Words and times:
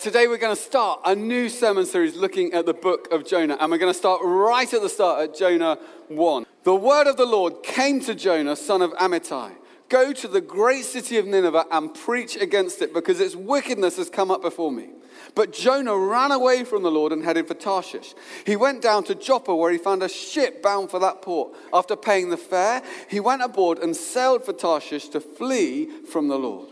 Today, 0.00 0.28
we're 0.28 0.38
going 0.38 0.56
to 0.56 0.62
start 0.62 1.00
a 1.04 1.14
new 1.14 1.50
sermon 1.50 1.84
series 1.84 2.16
looking 2.16 2.54
at 2.54 2.64
the 2.64 2.72
book 2.72 3.12
of 3.12 3.26
Jonah, 3.26 3.58
and 3.60 3.70
we're 3.70 3.76
going 3.76 3.92
to 3.92 3.98
start 3.98 4.22
right 4.24 4.72
at 4.72 4.80
the 4.80 4.88
start 4.88 5.20
at 5.20 5.36
Jonah 5.36 5.78
1. 6.08 6.46
The 6.64 6.74
word 6.74 7.06
of 7.06 7.18
the 7.18 7.26
Lord 7.26 7.62
came 7.62 8.00
to 8.00 8.14
Jonah, 8.14 8.56
son 8.56 8.80
of 8.80 8.92
Amittai 8.92 9.52
Go 9.90 10.14
to 10.14 10.26
the 10.26 10.40
great 10.40 10.86
city 10.86 11.18
of 11.18 11.26
Nineveh 11.26 11.66
and 11.70 11.92
preach 11.92 12.34
against 12.36 12.80
it, 12.80 12.94
because 12.94 13.20
its 13.20 13.36
wickedness 13.36 13.98
has 13.98 14.08
come 14.08 14.30
up 14.30 14.40
before 14.40 14.72
me. 14.72 14.88
But 15.34 15.52
Jonah 15.52 15.98
ran 15.98 16.32
away 16.32 16.64
from 16.64 16.82
the 16.82 16.90
Lord 16.90 17.12
and 17.12 17.22
headed 17.22 17.46
for 17.46 17.52
Tarshish. 17.52 18.14
He 18.46 18.56
went 18.56 18.80
down 18.80 19.04
to 19.04 19.14
Joppa, 19.14 19.54
where 19.54 19.70
he 19.70 19.76
found 19.76 20.02
a 20.02 20.08
ship 20.08 20.62
bound 20.62 20.90
for 20.90 20.98
that 21.00 21.20
port. 21.20 21.54
After 21.74 21.94
paying 21.94 22.30
the 22.30 22.38
fare, 22.38 22.82
he 23.10 23.20
went 23.20 23.42
aboard 23.42 23.78
and 23.78 23.94
sailed 23.94 24.46
for 24.46 24.54
Tarshish 24.54 25.08
to 25.08 25.20
flee 25.20 25.90
from 26.06 26.28
the 26.28 26.38
Lord. 26.38 26.70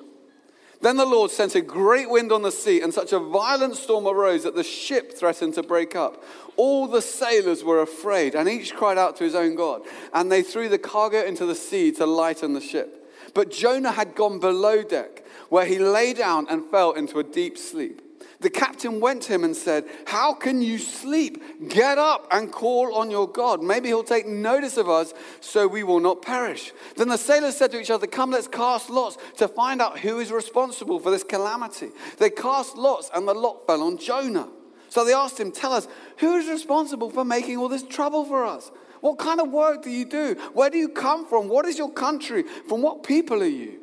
Then 0.81 0.97
the 0.97 1.07
Lord 1.07 1.31
sent 1.33 1.57
a 1.57 1.61
great 1.61 2.09
wind 2.09 2.31
on 2.31 2.43
the 2.43 2.53
sea, 2.53 2.81
and 2.81 2.95
such 2.95 3.13
a 3.13 3.19
violent 3.19 3.77
storm 3.77 4.07
arose 4.07 4.45
that 4.45 4.55
the 4.55 4.63
ship 4.63 5.13
threatened 5.13 5.55
to 5.55 5.63
break 5.63 5.97
up. 5.97 6.23
All 6.57 6.87
the 6.87 7.03
sailors 7.03 7.65
were 7.65 7.81
afraid, 7.81 8.35
and 8.35 8.49
each 8.49 8.75
cried 8.75 8.99
out 8.99 9.17
to 9.17 9.25
his 9.25 9.35
own 9.35 9.57
God. 9.57 9.83
And 10.15 10.31
they 10.31 10.43
threw 10.43 10.69
the 10.69 10.79
cargo 10.79 11.25
into 11.25 11.47
the 11.47 11.55
sea 11.55 11.91
to 11.93 12.07
lighten 12.07 12.53
the 12.53 12.61
ship. 12.61 13.11
But 13.35 13.51
Jonah 13.51 13.93
had 13.93 14.15
gone 14.15 14.39
below 14.39 14.83
deck, 14.83 15.25
where 15.49 15.67
he 15.67 15.79
lay 15.79 16.13
down 16.13 16.47
and 16.49 16.65
fell 16.71 16.93
into 16.93 17.19
a 17.19 17.25
deep 17.25 17.59
sleep. 17.59 18.03
The 18.41 18.51
captain 18.51 19.01
went 19.01 19.23
to 19.25 19.33
him 19.33 19.43
and 19.43 19.57
said, 19.57 19.85
How 20.07 20.33
can 20.33 20.63
you 20.63 20.79
sleep? 20.79 21.43
Get 21.69 21.99
up 21.99 22.29
and 22.31 22.53
call 22.53 22.95
on 22.95 23.11
your 23.11 23.29
God. 23.29 23.63
Maybe 23.63 23.89
he'll 23.89 24.05
take 24.05 24.29
notice 24.29 24.77
of 24.77 24.89
us 24.89 25.13
so 25.41 25.67
we 25.67 25.83
will 25.83 25.99
not 25.99 26.23
perish. 26.23 26.73
Then 26.97 27.09
the 27.09 27.19
sailors 27.19 27.57
said 27.57 27.73
to 27.73 27.81
each 27.81 27.91
other, 27.91 28.07
Come, 28.07 28.31
let's 28.31 28.47
cast 28.47 28.91
lots 28.91 29.19
to 29.39 29.49
find 29.49 29.83
out 29.83 29.99
who 29.99 30.21
is 30.21 30.31
responsible 30.31 31.01
for 31.01 31.11
this 31.11 31.25
calamity. 31.25 31.91
They 32.19 32.31
cast 32.31 32.77
lots, 32.77 33.11
and 33.13 33.27
the 33.27 33.35
lot 33.35 33.67
fell 33.67 33.83
on 33.83 33.99
Jonah. 33.99 34.49
So 34.89 35.05
they 35.05 35.13
asked 35.13 35.41
him, 35.41 35.51
Tell 35.51 35.73
us, 35.73 35.89
who 36.19 36.37
is 36.37 36.49
responsible 36.49 37.11
for 37.11 37.25
making 37.25 37.57
all 37.57 37.69
this 37.69 37.83
trouble 37.83 38.25
for 38.25 38.45
us? 38.45 38.71
What 39.01 39.19
kind 39.19 39.41
of 39.41 39.51
work 39.51 39.83
do 39.83 39.91
you 39.91 40.05
do? 40.05 40.35
Where 40.55 40.71
do 40.71 40.79
you 40.79 40.89
come 40.89 41.27
from? 41.27 41.49
What 41.49 41.67
is 41.67 41.77
your 41.77 41.91
country? 41.91 42.45
From 42.69 42.83
what 42.83 43.03
people 43.03 43.43
are 43.43 43.47
you? 43.47 43.81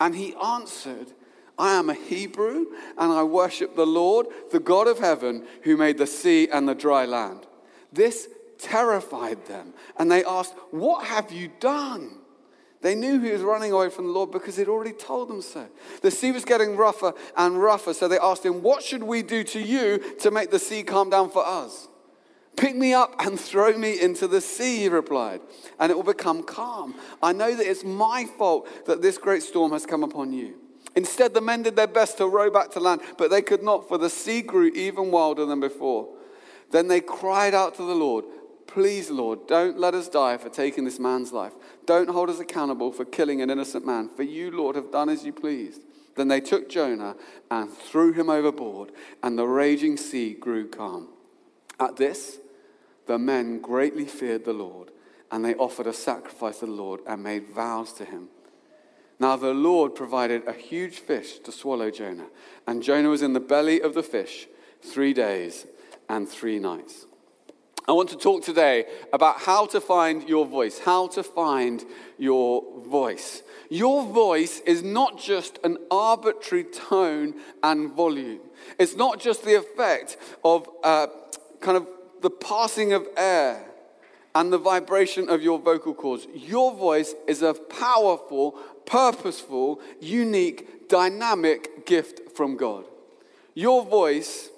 And 0.00 0.14
he 0.14 0.34
answered, 0.34 1.12
I 1.58 1.74
am 1.74 1.88
a 1.88 1.94
Hebrew, 1.94 2.66
and 2.98 3.12
I 3.12 3.22
worship 3.22 3.76
the 3.76 3.86
Lord, 3.86 4.26
the 4.52 4.60
God 4.60 4.88
of 4.88 4.98
heaven, 4.98 5.46
who 5.62 5.76
made 5.76 5.98
the 5.98 6.06
sea 6.06 6.48
and 6.48 6.68
the 6.68 6.74
dry 6.74 7.06
land. 7.06 7.46
This 7.92 8.28
terrified 8.58 9.46
them, 9.46 9.72
and 9.98 10.10
they 10.10 10.24
asked, 10.24 10.54
What 10.70 11.06
have 11.06 11.32
you 11.32 11.50
done? 11.60 12.10
They 12.82 12.94
knew 12.94 13.20
he 13.20 13.32
was 13.32 13.42
running 13.42 13.72
away 13.72 13.88
from 13.88 14.06
the 14.06 14.12
Lord 14.12 14.30
because 14.30 14.56
he'd 14.56 14.68
already 14.68 14.92
told 14.92 15.28
them 15.28 15.40
so. 15.40 15.66
The 16.02 16.10
sea 16.10 16.30
was 16.30 16.44
getting 16.44 16.76
rougher 16.76 17.14
and 17.36 17.60
rougher, 17.60 17.94
so 17.94 18.06
they 18.06 18.18
asked 18.18 18.44
him, 18.44 18.62
What 18.62 18.82
should 18.82 19.02
we 19.02 19.22
do 19.22 19.42
to 19.44 19.60
you 19.60 19.98
to 20.20 20.30
make 20.30 20.50
the 20.50 20.58
sea 20.58 20.82
calm 20.82 21.10
down 21.10 21.30
for 21.30 21.44
us? 21.44 21.88
Pick 22.56 22.76
me 22.76 22.94
up 22.94 23.14
and 23.18 23.38
throw 23.38 23.76
me 23.76 24.00
into 24.00 24.26
the 24.26 24.40
sea, 24.40 24.78
he 24.78 24.88
replied, 24.88 25.40
and 25.78 25.90
it 25.90 25.94
will 25.94 26.02
become 26.02 26.42
calm. 26.42 26.94
I 27.22 27.32
know 27.32 27.54
that 27.54 27.66
it's 27.66 27.84
my 27.84 28.26
fault 28.38 28.68
that 28.86 29.02
this 29.02 29.18
great 29.18 29.42
storm 29.42 29.72
has 29.72 29.84
come 29.84 30.02
upon 30.02 30.32
you. 30.32 30.54
Instead, 30.96 31.34
the 31.34 31.40
men 31.42 31.62
did 31.62 31.76
their 31.76 31.86
best 31.86 32.16
to 32.18 32.26
row 32.26 32.50
back 32.50 32.70
to 32.70 32.80
land, 32.80 33.02
but 33.18 33.30
they 33.30 33.42
could 33.42 33.62
not, 33.62 33.86
for 33.86 33.98
the 33.98 34.10
sea 34.10 34.40
grew 34.40 34.68
even 34.68 35.10
wilder 35.10 35.44
than 35.44 35.60
before. 35.60 36.08
Then 36.72 36.88
they 36.88 37.00
cried 37.00 37.54
out 37.54 37.74
to 37.76 37.82
the 37.82 37.94
Lord, 37.94 38.24
Please, 38.66 39.10
Lord, 39.10 39.46
don't 39.46 39.78
let 39.78 39.94
us 39.94 40.08
die 40.08 40.36
for 40.36 40.48
taking 40.48 40.84
this 40.84 40.98
man's 40.98 41.32
life. 41.32 41.52
Don't 41.86 42.10
hold 42.10 42.28
us 42.28 42.40
accountable 42.40 42.92
for 42.92 43.04
killing 43.04 43.40
an 43.40 43.48
innocent 43.48 43.86
man, 43.86 44.08
for 44.08 44.22
you, 44.22 44.50
Lord, 44.50 44.74
have 44.74 44.90
done 44.90 45.08
as 45.08 45.24
you 45.24 45.32
pleased. 45.32 45.82
Then 46.16 46.28
they 46.28 46.40
took 46.40 46.68
Jonah 46.68 47.14
and 47.50 47.70
threw 47.70 48.12
him 48.12 48.28
overboard, 48.28 48.90
and 49.22 49.38
the 49.38 49.46
raging 49.46 49.96
sea 49.96 50.34
grew 50.34 50.68
calm. 50.68 51.08
At 51.78 51.96
this, 51.96 52.38
the 53.06 53.18
men 53.18 53.60
greatly 53.60 54.06
feared 54.06 54.44
the 54.44 54.52
Lord, 54.52 54.90
and 55.30 55.44
they 55.44 55.54
offered 55.54 55.86
a 55.86 55.92
sacrifice 55.92 56.60
to 56.60 56.66
the 56.66 56.72
Lord 56.72 57.00
and 57.06 57.22
made 57.22 57.48
vows 57.48 57.92
to 57.94 58.04
him. 58.04 58.28
Now 59.18 59.36
the 59.36 59.54
Lord 59.54 59.94
provided 59.94 60.46
a 60.46 60.52
huge 60.52 60.98
fish 60.98 61.38
to 61.40 61.52
swallow 61.52 61.90
Jonah, 61.90 62.28
and 62.66 62.82
Jonah 62.82 63.08
was 63.08 63.22
in 63.22 63.32
the 63.32 63.40
belly 63.40 63.80
of 63.80 63.94
the 63.94 64.02
fish 64.02 64.46
three 64.82 65.14
days 65.14 65.66
and 66.08 66.28
three 66.28 66.58
nights. 66.58 67.06
I 67.88 67.92
want 67.92 68.08
to 68.10 68.16
talk 68.16 68.42
today 68.42 68.86
about 69.12 69.38
how 69.40 69.66
to 69.66 69.80
find 69.80 70.28
your 70.28 70.44
voice, 70.44 70.80
how 70.80 71.06
to 71.08 71.22
find 71.22 71.84
your 72.18 72.64
voice. 72.84 73.42
Your 73.70 74.04
voice 74.04 74.60
is 74.66 74.82
not 74.82 75.20
just 75.20 75.60
an 75.62 75.78
arbitrary 75.88 76.64
tone 76.64 77.34
and 77.62 77.92
volume. 77.92 78.40
It's 78.78 78.96
not 78.96 79.20
just 79.20 79.44
the 79.44 79.54
effect 79.54 80.16
of 80.44 80.68
uh, 80.82 81.06
kind 81.60 81.76
of 81.76 81.86
the 82.22 82.30
passing 82.30 82.92
of 82.92 83.06
air 83.16 83.64
and 84.36 84.52
the 84.52 84.58
vibration 84.58 85.30
of 85.30 85.40
your 85.40 85.58
vocal 85.58 85.94
cords. 85.94 86.26
Your 86.34 86.74
voice 86.74 87.14
is 87.26 87.40
a 87.40 87.54
powerful, 87.54 88.52
purposeful, 88.84 89.80
unique, 89.98 90.90
dynamic 90.90 91.86
gift 91.86 92.36
from 92.36 92.54
God. 92.54 92.84
Your 93.54 93.82
voice 93.82 94.50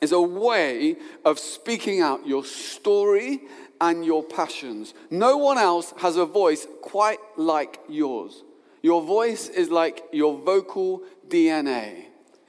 is 0.00 0.10
a 0.10 0.20
way 0.20 0.96
of 1.24 1.38
speaking 1.38 2.00
out 2.00 2.26
your 2.26 2.44
story 2.44 3.42
and 3.80 4.04
your 4.04 4.24
passions. 4.24 4.92
No 5.08 5.36
one 5.36 5.56
else 5.56 5.94
has 5.98 6.16
a 6.16 6.26
voice 6.26 6.66
quite 6.82 7.20
like 7.36 7.78
yours. 7.88 8.42
Your 8.82 9.02
voice 9.02 9.48
is 9.48 9.70
like 9.70 10.02
your 10.10 10.36
vocal 10.36 11.02
DNA, 11.28 12.06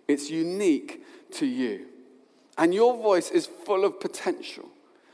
it's 0.08 0.32
unique 0.32 1.04
to 1.34 1.46
you. 1.46 1.86
And 2.58 2.74
your 2.74 2.98
voice 2.98 3.30
is 3.30 3.46
full 3.46 3.86
of 3.86 4.00
potential. 4.00 4.71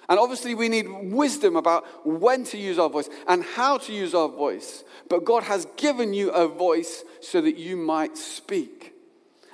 And 0.09 0.19
obviously, 0.19 0.55
we 0.55 0.69
need 0.69 0.87
wisdom 0.87 1.57
about 1.57 1.85
when 2.05 2.45
to 2.45 2.57
use 2.57 2.79
our 2.79 2.89
voice 2.89 3.09
and 3.27 3.43
how 3.43 3.77
to 3.79 3.93
use 3.93 4.13
our 4.13 4.29
voice. 4.29 4.85
But 5.09 5.25
God 5.25 5.43
has 5.43 5.67
given 5.75 6.13
you 6.13 6.29
a 6.29 6.47
voice 6.47 7.03
so 7.21 7.41
that 7.41 7.57
you 7.57 7.75
might 7.75 8.17
speak. 8.17 8.93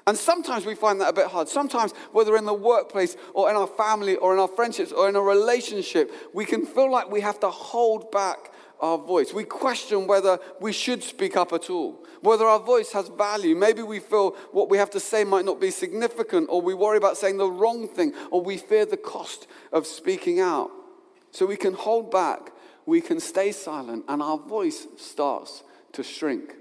And 0.06 0.18
sometimes 0.18 0.66
we 0.66 0.76
find 0.76 1.00
that 1.02 1.10
a 1.10 1.14
bit 1.14 1.28
hard. 1.28 1.48
Sometimes, 1.48 1.94
whether 2.12 2.36
in 2.36 2.46
the 2.46 2.54
workplace 2.54 3.16
or 3.34 3.50
in 3.50 3.56
our 3.56 3.68
family 3.68 4.16
or 4.18 4.34
in 4.34 4.40
our 4.40 4.48
friendships 4.48 4.92
or 4.92 5.10
in 5.10 5.16
a 5.16 5.22
relationship, 5.22 6.12
we 6.34 6.46
can 6.46 6.66
feel 6.66 6.92
like 6.92 7.10
we 7.10 7.22
have 7.22 7.40
to 7.40 7.50
hold 7.50 8.12
back 8.12 8.52
our 8.84 8.98
voice. 8.98 9.34
We 9.34 9.46
question 9.46 10.08
whether 10.08 10.38
we 10.60 10.74
should 10.74 11.02
speak 11.04 11.38
up 11.38 11.54
at 11.54 11.70
all, 11.70 12.04
whether 12.20 12.46
our 12.46 12.60
voice 12.60 12.92
has 12.92 13.08
value. 13.08 13.56
Maybe 13.56 13.82
we 13.82 14.00
feel 14.00 14.32
what 14.52 14.70
we 14.70 14.78
have 14.78 14.90
to 14.92 15.00
say 15.00 15.24
might 15.24 15.46
not 15.46 15.62
be 15.62 15.72
significant, 15.72 16.48
or 16.50 16.62
we 16.62 16.74
worry 16.74 16.98
about 16.98 17.16
saying 17.16 17.38
the 17.38 17.50
wrong 17.50 17.88
thing, 17.88 18.14
or 18.30 18.42
we 18.42 18.58
fear 18.58 18.86
the 18.86 18.98
cost 18.98 19.48
of 19.72 19.88
speaking 19.88 20.42
out. 20.42 20.70
So 21.32 21.46
we 21.46 21.56
can 21.56 21.74
hold 21.74 22.12
back, 22.12 22.52
we 22.86 23.00
can 23.00 23.22
stay 23.22 23.54
silent, 23.54 24.04
and 24.10 24.22
our 24.22 24.38
voice 24.38 24.86
starts 24.98 25.64
to 25.94 26.04
shrink. 26.04 26.54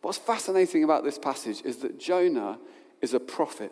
What's 0.00 0.18
fascinating 0.18 0.82
about 0.82 1.04
this 1.04 1.18
passage 1.18 1.62
is 1.64 1.76
that 1.78 2.00
Jonah 2.00 2.58
is 3.00 3.14
a 3.14 3.20
prophet. 3.20 3.70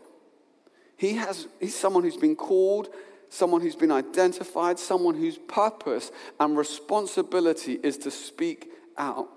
He 0.96 1.14
has, 1.14 1.48
he's 1.58 1.74
someone 1.74 2.04
who's 2.04 2.16
been 2.16 2.36
called 2.36 2.90
someone 3.30 3.62
who's 3.62 3.76
been 3.76 3.92
identified, 3.92 4.78
someone 4.78 5.14
whose 5.14 5.38
purpose 5.38 6.10
and 6.38 6.56
responsibility 6.56 7.78
is 7.82 7.96
to 7.98 8.10
speak 8.10 8.68
out. 8.98 9.28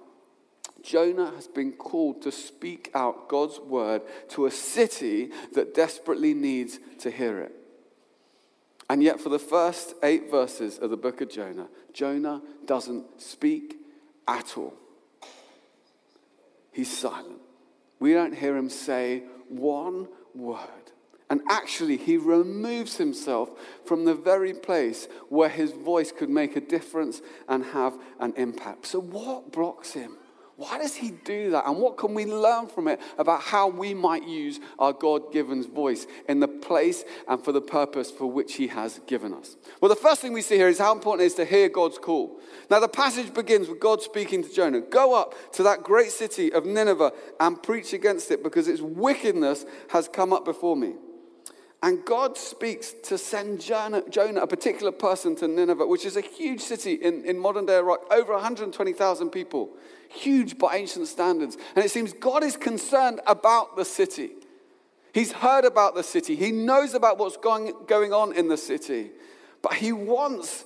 Jonah 0.81 1.31
has 1.31 1.47
been 1.47 1.71
called 1.71 2.21
to 2.23 2.31
speak 2.31 2.91
out 2.93 3.29
God's 3.29 3.59
word 3.59 4.01
to 4.29 4.47
a 4.47 4.51
city 4.51 5.29
that 5.53 5.73
desperately 5.73 6.33
needs 6.33 6.79
to 6.99 7.09
hear 7.09 7.39
it. 7.39 7.53
And 8.89 9.01
yet, 9.01 9.21
for 9.21 9.29
the 9.29 9.39
first 9.39 9.93
eight 10.03 10.29
verses 10.29 10.77
of 10.77 10.89
the 10.89 10.97
book 10.97 11.21
of 11.21 11.29
Jonah, 11.29 11.69
Jonah 11.93 12.41
doesn't 12.65 13.21
speak 13.21 13.75
at 14.27 14.57
all. 14.57 14.73
He's 16.73 16.95
silent. 16.95 17.39
We 17.99 18.13
don't 18.13 18.35
hear 18.35 18.57
him 18.57 18.69
say 18.69 19.23
one 19.47 20.09
word. 20.35 20.83
And 21.34 21.41
actually, 21.50 21.97
he 21.97 22.18
removes 22.18 22.97
himself 22.97 23.50
from 23.85 24.06
the 24.06 24.14
very 24.14 24.53
place 24.53 25.08
where 25.30 25.50
his 25.50 25.72
voice 25.72 26.12
could 26.12 26.30
make 26.30 26.56
a 26.56 26.62
difference 26.62 27.24
and 27.50 27.66
have 27.66 27.97
an 28.20 28.35
impact. 28.38 28.85
So, 28.85 29.02
what 29.02 29.52
blocks 29.52 29.94
him? 29.94 30.18
Why 30.58 30.78
does 30.78 30.94
he 30.94 31.09
do 31.09 31.50
that? 31.50 31.66
And 31.66 31.80
what 31.80 31.97
can 31.97 32.14
we 32.14 32.28
learn 32.28 32.68
from 32.68 32.88
it 32.88 33.02
about 33.18 33.41
how 33.41 33.68
we 33.68 33.96
might 33.96 34.28
use 34.28 34.59
our 34.78 34.94
God 34.94 35.34
given 35.34 35.64
voice 35.64 36.06
in 36.30 36.40
the 36.40 36.47
place 36.47 37.03
and 37.28 37.44
for 37.44 37.52
the 37.52 37.62
purpose 37.62 38.12
for 38.12 38.28
which 38.28 38.53
he 38.53 38.68
has 38.68 39.00
given 39.08 39.34
us? 39.34 39.58
Well, 39.82 39.90
the 39.90 39.96
first 39.96 40.22
thing 40.22 40.34
we 40.34 40.44
see 40.44 40.58
here 40.58 40.68
is 40.68 40.78
how 40.78 40.91
important 40.91 41.24
it 41.24 41.32
is 41.32 41.34
to 41.35 41.46
hear 41.46 41.68
God's 41.68 41.97
call. 41.97 42.40
Now, 42.70 42.80
the 42.80 42.88
passage 42.88 43.34
begins 43.34 43.70
with 43.70 43.80
God 43.80 44.03
speaking 44.03 44.44
to 44.44 44.53
Jonah 44.53 44.82
Go 44.82 45.20
up 45.20 45.34
to 45.53 45.64
that 45.64 45.82
great 45.82 46.12
city 46.12 46.53
of 46.53 46.68
Nineveh 46.68 47.12
and 47.40 47.64
preach 47.64 47.91
against 47.91 48.30
it 48.30 48.44
because 48.44 48.68
its 48.68 48.82
wickedness 48.82 49.66
has 49.90 50.08
come 50.08 50.32
up 50.32 50.46
before 50.46 50.76
me. 50.76 50.94
And 51.84 52.06
God 52.06 52.38
speaks 52.38 52.94
to 53.03 53.18
send 53.18 53.59
Jonah, 53.59 54.03
Jonah, 54.09 54.40
a 54.40 54.47
particular 54.47 54.94
person, 54.94 55.35
to 55.35 55.50
Nineveh, 55.50 55.85
which 55.85 56.06
is 56.06 56.16
a 56.16 56.22
huge 56.22 56.62
city 56.62 56.94
in, 56.94 57.26
in 57.26 57.38
modern 57.38 57.66
day 57.66 57.76
Iraq, 57.76 58.06
over 58.09 58.32
120,000 58.32 59.30
people. 59.30 59.70
Huge 60.08 60.58
by 60.58 60.78
ancient 60.78 61.09
standards. 61.09 61.58
And 61.76 61.84
it 61.84 61.91
seems 61.91 62.14
God 62.14 62.41
is 62.41 62.56
concerned 62.56 63.20
about 63.28 63.76
the 63.76 63.84
city. 63.84 64.30
He's 65.14 65.34
heard 65.34 65.66
about 65.66 65.94
the 65.94 66.03
city. 66.03 66.38
He 66.38 66.53
knows 66.53 66.94
about 66.94 67.18
what's 67.18 67.35
going, 67.35 67.74
going 67.85 68.14
on 68.14 68.34
in 68.34 68.47
the 68.47 68.58
city. 68.58 69.12
But 69.62 69.74
he 69.74 69.91
wants 69.91 70.64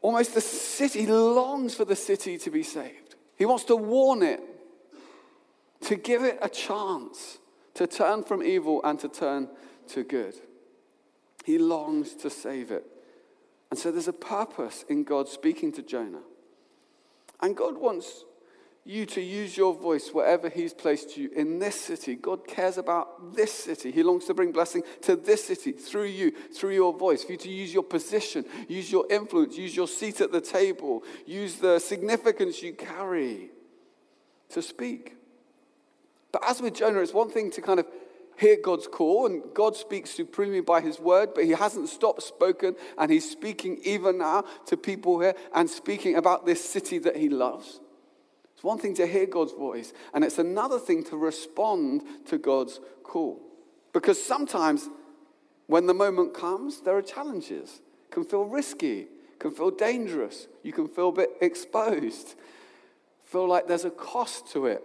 almost 0.00 0.34
the 0.34 0.40
city, 0.40 1.02
he 1.02 1.06
longs 1.06 1.76
for 1.76 1.84
the 1.84 1.94
city 1.94 2.38
to 2.38 2.50
be 2.50 2.64
saved. 2.64 3.14
He 3.36 3.46
wants 3.46 3.62
to 3.64 3.76
warn 3.76 4.24
it, 4.24 4.40
to 5.82 5.94
give 5.94 6.24
it 6.24 6.40
a 6.42 6.48
chance 6.48 7.38
to 7.74 7.86
turn 7.86 8.24
from 8.24 8.42
evil 8.42 8.80
and 8.82 8.98
to 8.98 9.08
turn 9.08 9.48
to 9.88 10.04
good. 10.04 10.34
He 11.44 11.58
longs 11.58 12.14
to 12.16 12.30
save 12.30 12.70
it. 12.70 12.86
And 13.70 13.78
so 13.78 13.90
there's 13.90 14.08
a 14.08 14.12
purpose 14.12 14.84
in 14.88 15.04
God 15.04 15.28
speaking 15.28 15.72
to 15.72 15.82
Jonah. 15.82 16.22
And 17.40 17.56
God 17.56 17.78
wants 17.78 18.24
you 18.84 19.06
to 19.06 19.20
use 19.20 19.56
your 19.56 19.74
voice 19.74 20.10
wherever 20.12 20.48
He's 20.48 20.74
placed 20.74 21.16
you 21.16 21.30
in 21.34 21.58
this 21.58 21.80
city. 21.80 22.16
God 22.16 22.46
cares 22.46 22.78
about 22.78 23.34
this 23.34 23.52
city. 23.52 23.92
He 23.92 24.02
longs 24.02 24.24
to 24.26 24.34
bring 24.34 24.52
blessing 24.52 24.82
to 25.02 25.14
this 25.14 25.44
city 25.46 25.72
through 25.72 26.06
you, 26.06 26.32
through 26.54 26.74
your 26.74 26.92
voice, 26.92 27.22
for 27.24 27.32
you 27.32 27.38
to 27.38 27.48
use 27.48 27.72
your 27.72 27.84
position, 27.84 28.44
use 28.68 28.90
your 28.90 29.06
influence, 29.10 29.56
use 29.56 29.76
your 29.76 29.88
seat 29.88 30.20
at 30.20 30.32
the 30.32 30.40
table, 30.40 31.04
use 31.26 31.56
the 31.56 31.78
significance 31.78 32.62
you 32.62 32.72
carry 32.72 33.50
to 34.50 34.60
speak. 34.60 35.16
But 36.32 36.42
as 36.48 36.60
with 36.60 36.74
Jonah, 36.74 37.00
it's 37.00 37.14
one 37.14 37.30
thing 37.30 37.50
to 37.52 37.62
kind 37.62 37.78
of 37.78 37.86
hear 38.42 38.58
God's 38.62 38.88
call, 38.88 39.26
and 39.26 39.42
God 39.54 39.76
speaks 39.76 40.10
supremely 40.10 40.60
by 40.60 40.80
his 40.80 40.98
word, 40.98 41.30
but 41.34 41.44
he 41.44 41.52
hasn't 41.52 41.88
stopped 41.88 42.22
spoken, 42.22 42.74
and 42.98 43.10
he's 43.10 43.30
speaking 43.30 43.80
even 43.84 44.18
now 44.18 44.44
to 44.66 44.76
people 44.76 45.20
here 45.20 45.34
and 45.54 45.70
speaking 45.70 46.16
about 46.16 46.44
this 46.44 46.62
city 46.62 46.98
that 46.98 47.16
he 47.16 47.28
loves. 47.28 47.80
It's 48.54 48.64
one 48.64 48.78
thing 48.78 48.94
to 48.96 49.06
hear 49.06 49.26
God's 49.26 49.52
voice, 49.52 49.92
and 50.12 50.24
it's 50.24 50.38
another 50.38 50.78
thing 50.78 51.04
to 51.04 51.16
respond 51.16 52.02
to 52.26 52.36
God's 52.36 52.80
call. 53.04 53.40
Because 53.92 54.22
sometimes 54.22 54.88
when 55.68 55.86
the 55.86 55.94
moment 55.94 56.34
comes, 56.34 56.80
there 56.80 56.96
are 56.96 57.02
challenges. 57.02 57.80
It 58.04 58.10
can 58.10 58.24
feel 58.24 58.44
risky, 58.44 59.06
can 59.38 59.52
feel 59.52 59.70
dangerous, 59.70 60.48
you 60.62 60.72
can 60.72 60.88
feel 60.88 61.10
a 61.10 61.12
bit 61.12 61.30
exposed, 61.40 62.34
feel 63.24 63.48
like 63.48 63.68
there's 63.68 63.84
a 63.84 63.90
cost 63.90 64.50
to 64.52 64.66
it. 64.66 64.82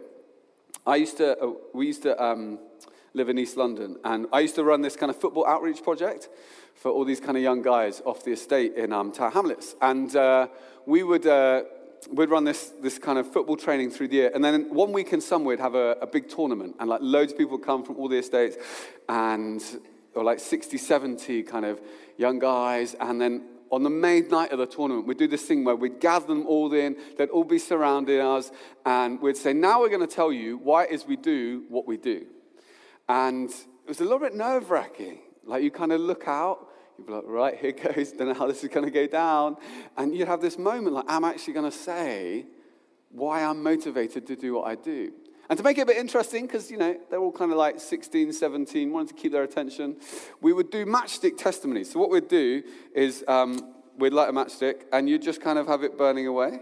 I 0.85 0.95
used 0.95 1.17
to, 1.17 1.37
uh, 1.37 1.53
we 1.73 1.87
used 1.87 2.03
to 2.03 2.23
um, 2.23 2.59
live 3.17 3.29
in 3.29 3.37
East 3.37 3.57
London. 3.57 3.97
And 4.03 4.27
I 4.31 4.39
used 4.41 4.55
to 4.55 4.63
run 4.63 4.81
this 4.81 4.95
kind 4.95 5.09
of 5.09 5.19
football 5.19 5.45
outreach 5.45 5.83
project 5.83 6.29
for 6.75 6.91
all 6.91 7.03
these 7.03 7.19
kind 7.19 7.35
of 7.35 7.43
young 7.43 7.61
guys 7.61 8.01
off 8.05 8.23
the 8.23 8.31
estate 8.31 8.75
in 8.75 8.93
um, 8.93 9.11
Tower 9.11 9.31
Hamlets. 9.31 9.75
And 9.81 10.15
uh, 10.15 10.47
we 10.85 11.03
would 11.03 11.25
uh, 11.25 11.63
we'd 12.11 12.29
run 12.29 12.43
this, 12.43 12.73
this 12.81 12.97
kind 12.99 13.17
of 13.17 13.31
football 13.31 13.57
training 13.57 13.91
through 13.91 14.09
the 14.09 14.15
year. 14.15 14.31
And 14.33 14.43
then 14.43 14.73
one 14.73 14.93
week 14.93 15.11
in 15.13 15.19
summer, 15.19 15.45
we'd 15.45 15.59
have 15.59 15.75
a, 15.75 15.97
a 16.01 16.07
big 16.07 16.29
tournament. 16.29 16.75
And 16.79 16.89
like 16.89 17.01
loads 17.01 17.31
of 17.31 17.37
people 17.37 17.57
would 17.57 17.65
come 17.65 17.83
from 17.83 17.97
all 17.97 18.07
the 18.07 18.17
estates. 18.17 18.57
And 19.09 19.63
or 20.13 20.23
like 20.23 20.39
60, 20.39 20.77
70 20.77 21.43
kind 21.43 21.65
of 21.65 21.79
young 22.17 22.39
guys. 22.39 22.95
And 22.99 23.21
then 23.21 23.43
on 23.71 23.83
the 23.83 23.89
main 23.89 24.27
night 24.29 24.51
of 24.51 24.59
the 24.59 24.65
tournament, 24.65 25.07
we'd 25.07 25.17
do 25.17 25.27
this 25.27 25.43
thing 25.43 25.63
where 25.63 25.75
we'd 25.75 25.99
gather 25.99 26.27
them 26.27 26.47
all 26.47 26.73
in, 26.73 26.95
they'd 27.17 27.29
all 27.29 27.43
be 27.43 27.59
surrounding 27.59 28.19
us, 28.19 28.51
and 28.85 29.21
we'd 29.21 29.37
say, 29.37 29.53
Now 29.53 29.81
we're 29.81 29.89
going 29.89 30.07
to 30.07 30.15
tell 30.15 30.31
you 30.31 30.57
why 30.57 30.85
it 30.85 30.91
is 30.91 31.05
we 31.05 31.15
do 31.15 31.65
what 31.69 31.87
we 31.87 31.97
do. 31.97 32.25
And 33.09 33.49
it 33.49 33.87
was 33.87 33.99
a 33.99 34.03
little 34.03 34.19
bit 34.19 34.35
nerve 34.35 34.69
wracking. 34.69 35.19
Like 35.45 35.63
you 35.63 35.71
kind 35.71 35.91
of 35.91 36.01
look 36.01 36.27
out, 36.27 36.67
you'd 36.97 37.07
be 37.07 37.13
like, 37.13 37.23
right, 37.25 37.57
here 37.57 37.71
goes, 37.93 38.11
don't 38.11 38.27
know 38.27 38.33
how 38.33 38.47
this 38.47 38.63
is 38.63 38.69
going 38.69 38.85
to 38.85 38.91
go 38.91 39.07
down. 39.07 39.57
And 39.95 40.15
you'd 40.15 40.27
have 40.27 40.41
this 40.41 40.57
moment 40.57 40.95
like, 40.95 41.05
I'm 41.07 41.23
actually 41.23 41.53
going 41.53 41.71
to 41.71 41.77
say 41.77 42.45
why 43.09 43.43
I'm 43.43 43.63
motivated 43.63 44.27
to 44.27 44.35
do 44.35 44.55
what 44.55 44.67
I 44.67 44.75
do. 44.75 45.13
And 45.49 45.55
to 45.57 45.63
make 45.63 45.77
it 45.77 45.81
a 45.81 45.85
bit 45.85 45.95
interesting, 45.95 46.45
because, 46.45 46.69
you 46.69 46.77
know, 46.77 46.97
they're 47.09 47.19
all 47.19 47.31
kind 47.31 47.51
of 47.51 47.57
like 47.57 47.79
16, 47.79 48.33
17, 48.33 48.91
wanted 48.91 49.07
to 49.09 49.13
keep 49.13 49.31
their 49.31 49.43
attention, 49.43 49.95
we 50.41 50.51
would 50.51 50.69
do 50.69 50.85
matchstick 50.85 51.37
testimonies. 51.37 51.93
So 51.93 51.99
what 51.99 52.09
we'd 52.09 52.27
do 52.27 52.63
is 52.93 53.23
um, 53.29 53.73
we'd 53.97 54.11
light 54.11 54.27
a 54.27 54.33
matchstick 54.33 54.83
and 54.91 55.09
you'd 55.09 55.21
just 55.21 55.41
kind 55.41 55.57
of 55.57 55.67
have 55.67 55.83
it 55.83 55.97
burning 55.97 56.27
away 56.27 56.59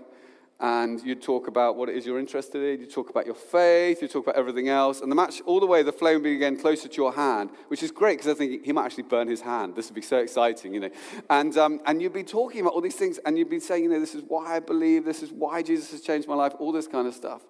and 0.60 1.02
you 1.04 1.16
talk 1.16 1.48
about 1.48 1.76
what 1.76 1.90
it 1.90 1.96
is 1.96 2.06
you're 2.06 2.20
interested 2.20 2.64
in, 2.64 2.80
you 2.80 2.88
talk 2.88 3.10
about 3.10 3.26
your 3.26 3.36
faith, 3.36 4.02
you 4.02 4.08
talk 4.08 4.24
about 4.24 4.38
everything 4.38 4.70
else, 4.70 5.02
and 5.02 5.12
the 5.12 5.16
match, 5.16 5.42
all 5.46 5.60
the 5.60 5.66
way, 5.66 5.84
the 5.84 5.92
flame 5.92 6.16
will 6.16 6.24
be 6.24 6.38
getting 6.38 6.58
closer 6.58 6.88
to 6.88 6.96
your 6.96 7.12
hand, 7.12 7.50
which 7.68 7.84
is 7.84 7.92
great 7.92 8.20
because 8.20 8.32
I 8.32 8.38
think 8.38 8.64
he 8.66 8.72
might 8.72 8.86
actually 8.86 9.04
burn 9.04 9.28
his 9.28 9.42
hand. 9.42 9.76
This 9.76 9.90
would 9.90 9.96
be 9.96 10.02
so 10.02 10.18
exciting, 10.18 10.74
you 10.74 10.80
know. 10.80 10.90
And, 11.30 11.58
um, 11.58 11.82
and 11.86 12.02
you'd 12.02 12.14
be 12.14 12.24
talking 12.24 12.62
about 12.62 12.74
all 12.74 12.80
these 12.80 12.96
things, 12.96 13.20
and 13.26 13.38
you'd 13.38 13.50
be 13.50 13.60
saying, 13.60 13.84
you 13.84 13.90
know, 13.90 14.00
this 14.00 14.16
is 14.16 14.24
why 14.26 14.56
I 14.56 14.60
believe, 14.62 15.04
this 15.04 15.22
is 15.22 15.32
why 15.32 15.62
Jesus 15.62 15.92
has 15.92 16.00
changed 16.00 16.28
my 16.28 16.36
life, 16.36 16.54
all 16.58 16.72
this 16.72 16.88
kind 16.88 17.06
of 17.06 17.14
stuff. 17.14 17.42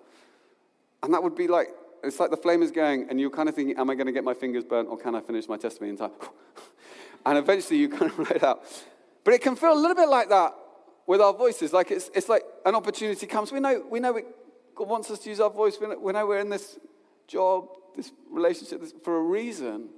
And 1.04 1.14
that 1.14 1.22
would 1.22 1.36
be 1.36 1.48
like, 1.48 1.68
it's 2.04 2.20
like 2.20 2.32
the 2.32 2.38
flame 2.38 2.64
is 2.64 2.72
going, 2.72 3.08
and 3.12 3.20
you're 3.20 3.30
kind 3.30 3.50
of 3.50 3.54
thinking, 3.54 3.78
am 3.78 3.92
I 3.92 3.94
going 3.94 4.08
to 4.08 4.14
get 4.14 4.24
my 4.24 4.34
fingers 4.34 4.64
burnt, 4.64 4.90
or 4.90 4.98
can 4.98 5.14
I 5.14 5.22
finish 5.22 5.48
my 5.48 5.58
testimony 5.58 5.92
in 5.92 5.98
time? 5.98 6.12
and 7.28 7.38
eventually 7.38 7.78
you 7.78 7.88
kind 7.88 8.12
of 8.12 8.18
write 8.32 8.44
out. 8.44 8.64
But 9.24 9.36
it 9.36 9.42
can 9.42 9.56
feel 9.56 9.74
a 9.74 9.78
little 9.78 9.96
bit 9.96 10.10
like 10.10 10.30
that 10.30 10.56
with 11.08 11.22
our 11.22 11.34
voices. 11.34 11.74
Like 11.74 11.92
it's, 11.92 12.10
it's 12.14 12.30
like 12.30 12.44
an 12.66 12.76
opportunity 12.76 13.26
comes. 13.28 13.52
We 13.52 13.60
know, 13.60 13.84
we 13.90 14.00
know 14.00 14.18
it, 14.18 14.26
God 14.76 14.90
wants 14.90 15.10
us 15.12 15.20
to 15.20 15.30
use 15.30 15.40
our 15.40 15.50
voice. 15.50 15.78
We 15.80 15.88
know, 15.88 16.00
we 16.00 16.14
know 16.14 16.26
we're 16.26 16.40
in 16.40 16.50
this 16.50 16.78
job, 17.28 17.70
this 17.96 18.12
relationship 18.30 18.82
this, 18.82 18.94
for 19.04 19.18
a 19.18 19.22
reason. 19.22 19.90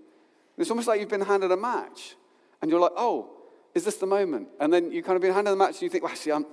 It's 0.57 0.69
almost 0.69 0.87
like 0.87 0.99
you've 0.99 1.09
been 1.09 1.21
handed 1.21 1.51
a 1.51 1.57
match. 1.57 2.15
And 2.61 2.71
you're 2.71 2.79
like, 2.79 2.93
oh, 2.95 3.29
is 3.75 3.85
this 3.85 3.97
the 3.97 4.07
moment? 4.07 4.47
And 4.59 4.73
then 4.73 4.91
you 4.91 5.03
kind 5.03 5.15
of 5.15 5.21
been 5.21 5.33
handed 5.33 5.51
the 5.51 5.57
match 5.57 5.75
and 5.75 5.81
you 5.83 5.89
think, 5.89 6.03
well, 6.03 6.11
actually, 6.11 6.33
I'm, 6.33 6.45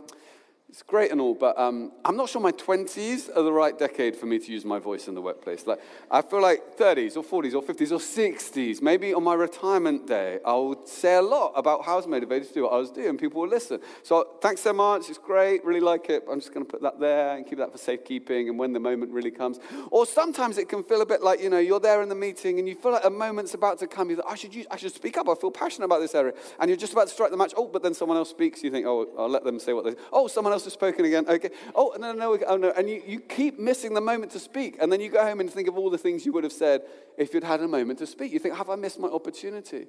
it's 0.74 0.82
great 0.82 1.12
and 1.12 1.20
all, 1.20 1.34
but 1.34 1.56
um, 1.56 1.92
I'm 2.04 2.16
not 2.16 2.28
sure 2.28 2.42
my 2.42 2.50
20s 2.50 3.28
are 3.36 3.42
the 3.42 3.52
right 3.52 3.78
decade 3.78 4.16
for 4.16 4.26
me 4.26 4.40
to 4.40 4.50
use 4.50 4.64
my 4.64 4.80
voice 4.80 5.06
in 5.06 5.14
the 5.14 5.20
workplace. 5.20 5.68
Like, 5.68 5.80
I 6.10 6.20
feel 6.20 6.42
like 6.42 6.76
30s 6.76 7.16
or 7.16 7.22
40s 7.22 7.54
or 7.54 7.62
50s 7.62 7.92
or 7.92 7.98
60s, 7.98 8.82
maybe 8.82 9.14
on 9.14 9.22
my 9.22 9.34
retirement 9.34 10.08
day, 10.08 10.40
I'll 10.44 10.84
say 10.84 11.14
a 11.14 11.22
lot 11.22 11.52
about 11.54 11.84
how 11.84 11.92
I 11.92 11.96
was 11.96 12.08
motivated 12.08 12.48
to 12.48 12.54
do 12.54 12.62
what 12.64 12.72
I 12.72 12.78
was 12.78 12.90
doing. 12.90 13.16
People 13.16 13.42
will 13.42 13.48
listen. 13.48 13.78
So 14.02 14.26
thanks 14.40 14.62
so 14.62 14.72
much. 14.72 15.08
It's 15.08 15.18
great. 15.18 15.64
Really 15.64 15.78
like 15.78 16.10
it. 16.10 16.24
I'm 16.28 16.40
just 16.40 16.52
going 16.52 16.66
to 16.66 16.72
put 16.72 16.82
that 16.82 16.98
there 16.98 17.36
and 17.36 17.46
keep 17.46 17.58
that 17.58 17.70
for 17.70 17.78
safekeeping 17.78 18.48
and 18.48 18.58
when 18.58 18.72
the 18.72 18.80
moment 18.80 19.12
really 19.12 19.30
comes. 19.30 19.60
Or 19.92 20.06
sometimes 20.06 20.58
it 20.58 20.68
can 20.68 20.82
feel 20.82 21.02
a 21.02 21.06
bit 21.06 21.22
like, 21.22 21.40
you 21.40 21.50
know, 21.50 21.60
you're 21.60 21.78
there 21.78 22.02
in 22.02 22.08
the 22.08 22.16
meeting 22.16 22.58
and 22.58 22.66
you 22.66 22.74
feel 22.74 22.90
like 22.90 23.04
a 23.04 23.10
moment's 23.10 23.54
about 23.54 23.78
to 23.78 23.86
come. 23.86 24.10
You 24.10 24.16
think, 24.16 24.28
I 24.28 24.34
should, 24.34 24.52
use, 24.52 24.66
I 24.72 24.76
should 24.76 24.94
speak 24.94 25.18
up. 25.18 25.28
I 25.28 25.36
feel 25.36 25.52
passionate 25.52 25.84
about 25.84 26.00
this 26.00 26.16
area. 26.16 26.32
And 26.58 26.68
you're 26.68 26.76
just 26.76 26.94
about 26.94 27.06
to 27.06 27.14
strike 27.14 27.30
the 27.30 27.36
match. 27.36 27.52
Oh, 27.56 27.68
but 27.68 27.84
then 27.84 27.94
someone 27.94 28.16
else 28.16 28.30
speaks. 28.30 28.64
You 28.64 28.72
think, 28.72 28.86
oh, 28.86 29.08
I'll 29.16 29.28
let 29.28 29.44
them 29.44 29.60
say 29.60 29.72
what 29.72 29.84
they 29.84 29.94
Oh, 30.12 30.26
someone 30.26 30.52
else 30.54 30.64
has 30.64 30.72
spoken 30.72 31.04
again. 31.04 31.26
Okay. 31.28 31.50
Oh, 31.74 31.94
no, 31.98 32.12
no, 32.12 32.34
no. 32.34 32.44
oh, 32.46 32.56
no. 32.56 32.72
And 32.76 32.88
you, 32.88 33.02
you 33.06 33.20
keep 33.20 33.58
missing 33.58 33.92
the 33.92 34.00
moment 34.00 34.32
to 34.32 34.38
speak. 34.38 34.78
And 34.80 34.90
then 34.90 35.00
you 35.00 35.10
go 35.10 35.22
home 35.22 35.40
and 35.40 35.50
think 35.50 35.68
of 35.68 35.76
all 35.76 35.90
the 35.90 35.98
things 35.98 36.24
you 36.24 36.32
would 36.32 36.44
have 36.44 36.52
said 36.52 36.82
if 37.18 37.34
you'd 37.34 37.44
had 37.44 37.60
a 37.60 37.68
moment 37.68 37.98
to 37.98 38.06
speak. 38.06 38.32
You 38.32 38.38
think, 38.38 38.56
have 38.56 38.70
I 38.70 38.76
missed 38.76 38.98
my 38.98 39.08
opportunity? 39.08 39.86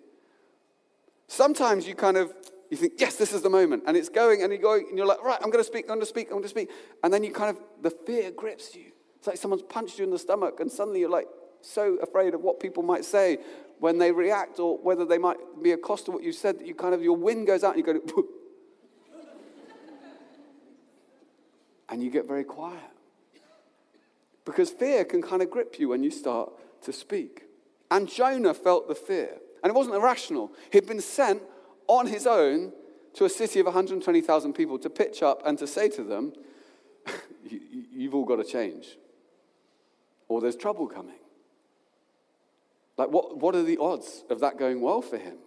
Sometimes 1.27 1.87
you 1.87 1.95
kind 1.95 2.17
of, 2.17 2.33
you 2.69 2.77
think, 2.77 2.93
yes, 2.97 3.15
this 3.15 3.33
is 3.33 3.41
the 3.41 3.49
moment. 3.49 3.83
And 3.87 3.95
it's 3.95 4.09
going, 4.09 4.43
and, 4.43 4.51
you're 4.51 4.61
going 4.61 4.87
and 4.89 4.97
you're 4.97 5.07
like, 5.07 5.23
right, 5.23 5.39
I'm 5.41 5.49
going 5.49 5.63
to 5.63 5.67
speak, 5.67 5.85
I'm 5.85 5.95
going 5.95 6.01
to 6.01 6.05
speak, 6.05 6.27
I'm 6.27 6.33
going 6.33 6.43
to 6.43 6.49
speak. 6.49 6.69
And 7.03 7.13
then 7.13 7.23
you 7.23 7.31
kind 7.31 7.55
of, 7.55 7.63
the 7.81 7.89
fear 7.89 8.31
grips 8.31 8.75
you. 8.75 8.91
It's 9.17 9.27
like 9.27 9.37
someone's 9.37 9.63
punched 9.63 9.97
you 9.97 10.03
in 10.03 10.11
the 10.11 10.19
stomach, 10.19 10.59
and 10.59 10.71
suddenly 10.71 10.99
you're 10.99 11.09
like 11.09 11.27
so 11.61 11.95
afraid 11.95 12.35
of 12.35 12.41
what 12.41 12.59
people 12.59 12.83
might 12.83 13.03
say 13.03 13.39
when 13.79 13.97
they 13.97 14.11
react 14.11 14.59
or 14.59 14.77
whether 14.77 15.05
they 15.05 15.17
might 15.17 15.37
be 15.61 15.71
a 15.71 15.77
cost 15.77 16.05
to 16.05 16.11
what 16.11 16.23
you 16.23 16.31
said 16.31 16.59
that 16.59 16.67
you 16.67 16.75
kind 16.75 16.93
of, 16.93 17.01
your 17.01 17.17
wind 17.17 17.47
goes 17.47 17.63
out 17.63 17.75
and 17.75 17.85
you 17.85 17.93
go, 17.93 17.99
and 21.95 22.03
you 22.03 22.11
get 22.11 22.27
very 22.27 22.43
quiet. 22.43 22.91
Because 24.43 24.69
fear 24.69 25.05
can 25.05 25.21
kind 25.21 25.41
of 25.41 25.49
grip 25.49 25.79
you 25.79 25.87
when 25.87 26.03
you 26.03 26.11
start 26.11 26.51
to 26.81 26.91
speak. 26.91 27.43
And 27.89 28.09
Jonah 28.09 28.53
felt 28.53 28.89
the 28.89 28.95
fear. 28.95 29.37
And 29.63 29.71
it 29.71 29.73
wasn't 29.73 29.95
irrational. 29.95 30.51
He'd 30.73 30.87
been 30.87 30.99
sent 30.99 31.41
on 31.87 32.07
his 32.07 32.27
own 32.27 32.73
to 33.13 33.23
a 33.23 33.29
city 33.29 33.61
of 33.61 33.65
120,000 33.65 34.51
people 34.51 34.77
to 34.77 34.89
pitch 34.89 35.23
up 35.23 35.41
and 35.47 35.57
to 35.57 35.65
say 35.65 35.87
to 35.87 36.03
them, 36.03 36.33
You've 37.93 38.13
all 38.13 38.25
got 38.25 38.37
to 38.37 38.43
change, 38.43 38.97
or 40.27 40.41
there's 40.41 40.57
trouble 40.57 40.87
coming. 40.87 41.15
Like, 42.97 43.09
what, 43.09 43.37
what 43.37 43.55
are 43.55 43.63
the 43.63 43.77
odds 43.77 44.25
of 44.29 44.41
that 44.41 44.59
going 44.59 44.81
well 44.81 45.01
for 45.01 45.17
him? 45.17 45.37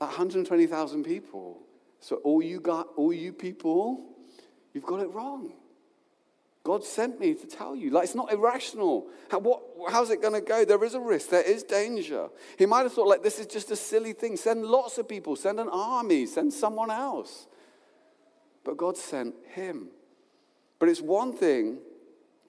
That 0.00 0.06
120,000 0.06 1.04
people. 1.04 1.60
So, 2.00 2.16
all 2.24 2.42
you 2.42 2.58
got, 2.58 2.88
all 2.96 3.12
you 3.12 3.32
people 3.32 4.16
You've 4.78 4.86
got 4.86 5.00
it 5.00 5.12
wrong. 5.12 5.50
God 6.62 6.84
sent 6.84 7.18
me 7.18 7.34
to 7.34 7.46
tell 7.48 7.74
you. 7.74 7.90
Like, 7.90 8.04
it's 8.04 8.14
not 8.14 8.32
irrational. 8.32 9.08
How, 9.28 9.40
what, 9.40 9.60
how's 9.90 10.10
it 10.10 10.22
going 10.22 10.34
to 10.34 10.40
go? 10.40 10.64
There 10.64 10.84
is 10.84 10.94
a 10.94 11.00
risk. 11.00 11.30
There 11.30 11.42
is 11.42 11.64
danger. 11.64 12.28
He 12.56 12.64
might 12.64 12.82
have 12.82 12.92
thought, 12.92 13.08
like, 13.08 13.24
this 13.24 13.40
is 13.40 13.46
just 13.48 13.72
a 13.72 13.76
silly 13.76 14.12
thing. 14.12 14.36
Send 14.36 14.64
lots 14.64 14.96
of 14.96 15.08
people. 15.08 15.34
Send 15.34 15.58
an 15.58 15.68
army. 15.68 16.26
Send 16.26 16.52
someone 16.52 16.92
else. 16.92 17.48
But 18.62 18.76
God 18.76 18.96
sent 18.96 19.34
him. 19.52 19.88
But 20.78 20.88
it's 20.88 21.00
one 21.00 21.32
thing 21.32 21.78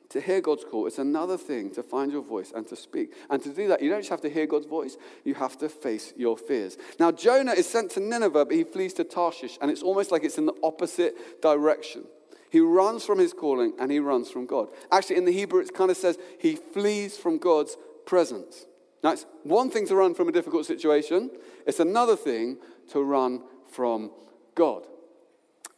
to 0.09 0.21
hear 0.21 0.41
God's 0.41 0.65
call, 0.65 0.85
it's 0.85 0.99
another 0.99 1.37
thing 1.37 1.71
to 1.71 1.83
find 1.83 2.11
your 2.11 2.23
voice 2.23 2.51
and 2.55 2.67
to 2.67 2.75
speak. 2.75 3.13
And 3.29 3.41
to 3.41 3.49
do 3.49 3.67
that, 3.69 3.81
you 3.81 3.89
don't 3.89 4.01
just 4.01 4.09
have 4.09 4.21
to 4.21 4.29
hear 4.29 4.45
God's 4.45 4.65
voice, 4.65 4.97
you 5.23 5.35
have 5.35 5.57
to 5.59 5.69
face 5.69 6.13
your 6.15 6.37
fears. 6.37 6.77
Now, 6.99 7.11
Jonah 7.11 7.53
is 7.53 7.67
sent 7.67 7.91
to 7.91 7.99
Nineveh, 7.99 8.45
but 8.45 8.55
he 8.55 8.63
flees 8.63 8.93
to 8.95 9.03
Tarshish, 9.03 9.57
and 9.61 9.69
it's 9.69 9.83
almost 9.83 10.11
like 10.11 10.23
it's 10.23 10.37
in 10.37 10.45
the 10.45 10.55
opposite 10.63 11.41
direction. 11.41 12.05
He 12.49 12.59
runs 12.59 13.05
from 13.05 13.19
his 13.19 13.33
calling 13.33 13.73
and 13.79 13.91
he 13.91 13.99
runs 13.99 14.29
from 14.29 14.45
God. 14.45 14.69
Actually, 14.91 15.17
in 15.17 15.25
the 15.25 15.31
Hebrew, 15.31 15.61
it 15.61 15.73
kind 15.73 15.91
of 15.91 15.97
says 15.97 16.17
he 16.39 16.55
flees 16.55 17.17
from 17.17 17.37
God's 17.37 17.77
presence. 18.05 18.65
Now, 19.03 19.11
it's 19.11 19.25
one 19.43 19.69
thing 19.69 19.87
to 19.87 19.95
run 19.95 20.13
from 20.13 20.27
a 20.27 20.31
difficult 20.31 20.65
situation, 20.65 21.29
it's 21.65 21.79
another 21.79 22.15
thing 22.15 22.57
to 22.91 23.01
run 23.01 23.43
from 23.71 24.11
God. 24.55 24.85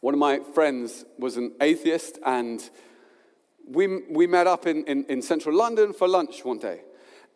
One 0.00 0.14
of 0.14 0.18
my 0.18 0.40
friends 0.40 1.04
was 1.18 1.36
an 1.36 1.52
atheist, 1.60 2.18
and 2.26 2.68
we, 3.68 4.02
we 4.10 4.26
met 4.26 4.48
up 4.48 4.66
in, 4.66 4.84
in, 4.86 5.04
in 5.04 5.22
central 5.22 5.54
London 5.56 5.92
for 5.92 6.08
lunch 6.08 6.44
one 6.44 6.58
day. 6.58 6.80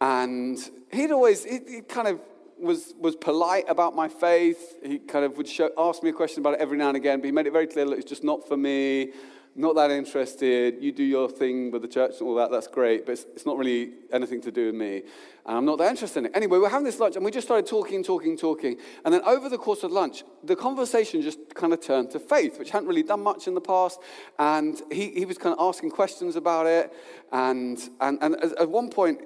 And 0.00 0.58
he'd 0.92 1.12
always, 1.12 1.44
he, 1.44 1.60
he 1.68 1.80
kind 1.82 2.08
of 2.08 2.20
was, 2.58 2.94
was 2.98 3.16
polite 3.16 3.64
about 3.68 3.94
my 3.94 4.08
faith. 4.08 4.76
He 4.84 4.98
kind 4.98 5.24
of 5.24 5.36
would 5.36 5.48
show, 5.48 5.70
ask 5.76 6.02
me 6.02 6.10
a 6.10 6.12
question 6.12 6.40
about 6.40 6.54
it 6.54 6.60
every 6.60 6.78
now 6.78 6.88
and 6.88 6.96
again, 6.96 7.20
but 7.20 7.26
he 7.26 7.32
made 7.32 7.46
it 7.46 7.52
very 7.52 7.66
clear 7.66 7.86
that 7.86 7.98
it's 7.98 8.08
just 8.08 8.24
not 8.24 8.46
for 8.46 8.56
me 8.56 9.12
not 9.56 9.74
that 9.74 9.90
interested. 9.90 10.76
You 10.80 10.92
do 10.92 11.02
your 11.02 11.30
thing 11.30 11.70
with 11.70 11.80
the 11.80 11.88
church 11.88 12.16
and 12.20 12.28
all 12.28 12.34
that. 12.34 12.50
That's 12.50 12.66
great, 12.66 13.06
but 13.06 13.12
it's, 13.12 13.24
it's, 13.34 13.46
not 13.46 13.56
really 13.56 13.92
anything 14.12 14.42
to 14.42 14.52
do 14.52 14.66
with 14.66 14.74
me. 14.74 15.02
And 15.46 15.56
I'm 15.56 15.64
not 15.64 15.78
that 15.78 15.88
interested 15.88 16.20
in 16.20 16.26
it. 16.26 16.32
Anyway, 16.34 16.58
we're 16.58 16.68
having 16.68 16.84
this 16.84 17.00
lunch 17.00 17.16
and 17.16 17.24
we 17.24 17.30
just 17.30 17.46
started 17.46 17.66
talking, 17.66 18.04
talking, 18.04 18.36
talking. 18.36 18.76
And 19.04 19.14
then 19.14 19.22
over 19.22 19.48
the 19.48 19.56
course 19.56 19.82
of 19.82 19.90
lunch, 19.90 20.24
the 20.44 20.56
conversation 20.56 21.22
just 21.22 21.54
kind 21.54 21.72
of 21.72 21.80
turned 21.80 22.10
to 22.10 22.20
faith, 22.20 22.58
which 22.58 22.70
hadn't 22.70 22.86
really 22.86 23.02
done 23.02 23.22
much 23.22 23.48
in 23.48 23.54
the 23.54 23.60
past. 23.60 23.98
And 24.38 24.80
he, 24.92 25.10
he 25.10 25.24
was 25.24 25.38
kind 25.38 25.54
of 25.58 25.66
asking 25.66 25.90
questions 25.90 26.36
about 26.36 26.66
it. 26.66 26.92
And, 27.32 27.78
and, 28.00 28.18
and 28.22 28.36
at 28.36 28.68
one 28.68 28.90
point, 28.90 29.22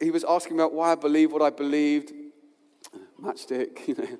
he 0.00 0.10
was 0.10 0.24
asking 0.24 0.56
about 0.56 0.72
why 0.72 0.92
I 0.92 0.94
believe 0.94 1.30
what 1.30 1.42
I 1.42 1.50
believed. 1.50 2.12
Matchstick, 3.22 3.80
you 3.88 3.94
know. 3.94 4.18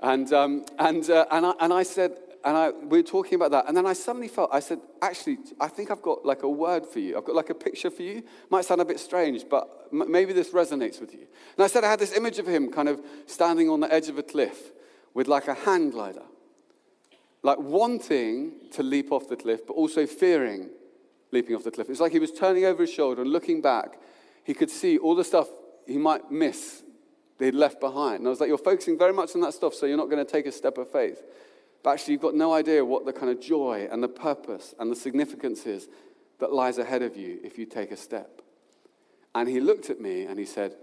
And, 0.00 0.32
um, 0.32 0.64
and, 0.78 1.08
uh, 1.10 1.26
and, 1.30 1.46
I, 1.46 1.52
and 1.60 1.72
I 1.72 1.82
said, 1.82 2.12
and 2.44 2.56
I, 2.56 2.70
we 2.70 2.98
were 2.98 3.02
talking 3.02 3.34
about 3.34 3.50
that. 3.50 3.66
And 3.68 3.76
then 3.76 3.86
I 3.86 3.92
suddenly 3.92 4.28
felt, 4.28 4.50
I 4.52 4.60
said, 4.60 4.80
actually, 5.02 5.38
I 5.60 5.68
think 5.68 5.90
I've 5.90 6.02
got 6.02 6.24
like 6.24 6.42
a 6.44 6.48
word 6.48 6.86
for 6.86 7.00
you. 7.00 7.16
I've 7.16 7.24
got 7.24 7.34
like 7.34 7.50
a 7.50 7.54
picture 7.54 7.90
for 7.90 8.02
you. 8.02 8.22
Might 8.48 8.64
sound 8.64 8.80
a 8.80 8.84
bit 8.84 9.00
strange, 9.00 9.44
but 9.48 9.88
m- 9.92 10.10
maybe 10.10 10.32
this 10.32 10.50
resonates 10.50 11.00
with 11.00 11.12
you. 11.12 11.26
And 11.56 11.64
I 11.64 11.66
said, 11.66 11.84
I 11.84 11.90
had 11.90 11.98
this 11.98 12.16
image 12.16 12.38
of 12.38 12.46
him 12.46 12.70
kind 12.70 12.88
of 12.88 13.00
standing 13.26 13.68
on 13.68 13.80
the 13.80 13.92
edge 13.92 14.08
of 14.08 14.18
a 14.18 14.22
cliff 14.22 14.70
with 15.14 15.26
like 15.26 15.48
a 15.48 15.54
hang 15.54 15.90
glider. 15.90 16.22
Like 17.42 17.58
wanting 17.58 18.52
to 18.72 18.82
leap 18.82 19.12
off 19.12 19.28
the 19.28 19.36
cliff, 19.36 19.66
but 19.66 19.74
also 19.74 20.06
fearing 20.06 20.70
leaping 21.32 21.54
off 21.54 21.64
the 21.64 21.70
cliff. 21.70 21.90
It's 21.90 22.00
like 22.00 22.12
he 22.12 22.18
was 22.18 22.32
turning 22.32 22.64
over 22.64 22.82
his 22.82 22.92
shoulder 22.92 23.22
and 23.22 23.30
looking 23.30 23.60
back. 23.60 23.98
He 24.44 24.54
could 24.54 24.70
see 24.70 24.98
all 24.98 25.14
the 25.14 25.24
stuff 25.24 25.48
he 25.86 25.98
might 25.98 26.30
miss 26.30 26.82
he'd 27.38 27.54
left 27.54 27.80
behind. 27.80 28.18
And 28.18 28.26
I 28.26 28.30
was 28.30 28.40
like, 28.40 28.48
You're 28.48 28.58
focusing 28.58 28.98
very 28.98 29.12
much 29.12 29.34
on 29.34 29.40
that 29.42 29.54
stuff, 29.54 29.74
so 29.74 29.86
you're 29.86 29.96
not 29.96 30.10
going 30.10 30.24
to 30.24 30.30
take 30.30 30.46
a 30.46 30.52
step 30.52 30.78
of 30.78 30.90
faith. 30.90 31.22
But 31.82 31.90
actually, 31.90 32.14
you've 32.14 32.22
got 32.22 32.34
no 32.34 32.52
idea 32.52 32.84
what 32.84 33.06
the 33.06 33.12
kind 33.12 33.30
of 33.30 33.40
joy 33.40 33.88
and 33.90 34.02
the 34.02 34.08
purpose 34.08 34.74
and 34.78 34.90
the 34.90 34.96
significance 34.96 35.66
is 35.66 35.88
that 36.40 36.52
lies 36.52 36.78
ahead 36.78 37.02
of 37.02 37.16
you 37.16 37.38
if 37.42 37.58
you 37.58 37.66
take 37.66 37.90
a 37.90 37.96
step. 37.96 38.42
And 39.34 39.48
he 39.48 39.60
looked 39.60 39.90
at 39.90 40.00
me 40.00 40.24
and 40.24 40.38
he 40.38 40.44
said, 40.44 40.74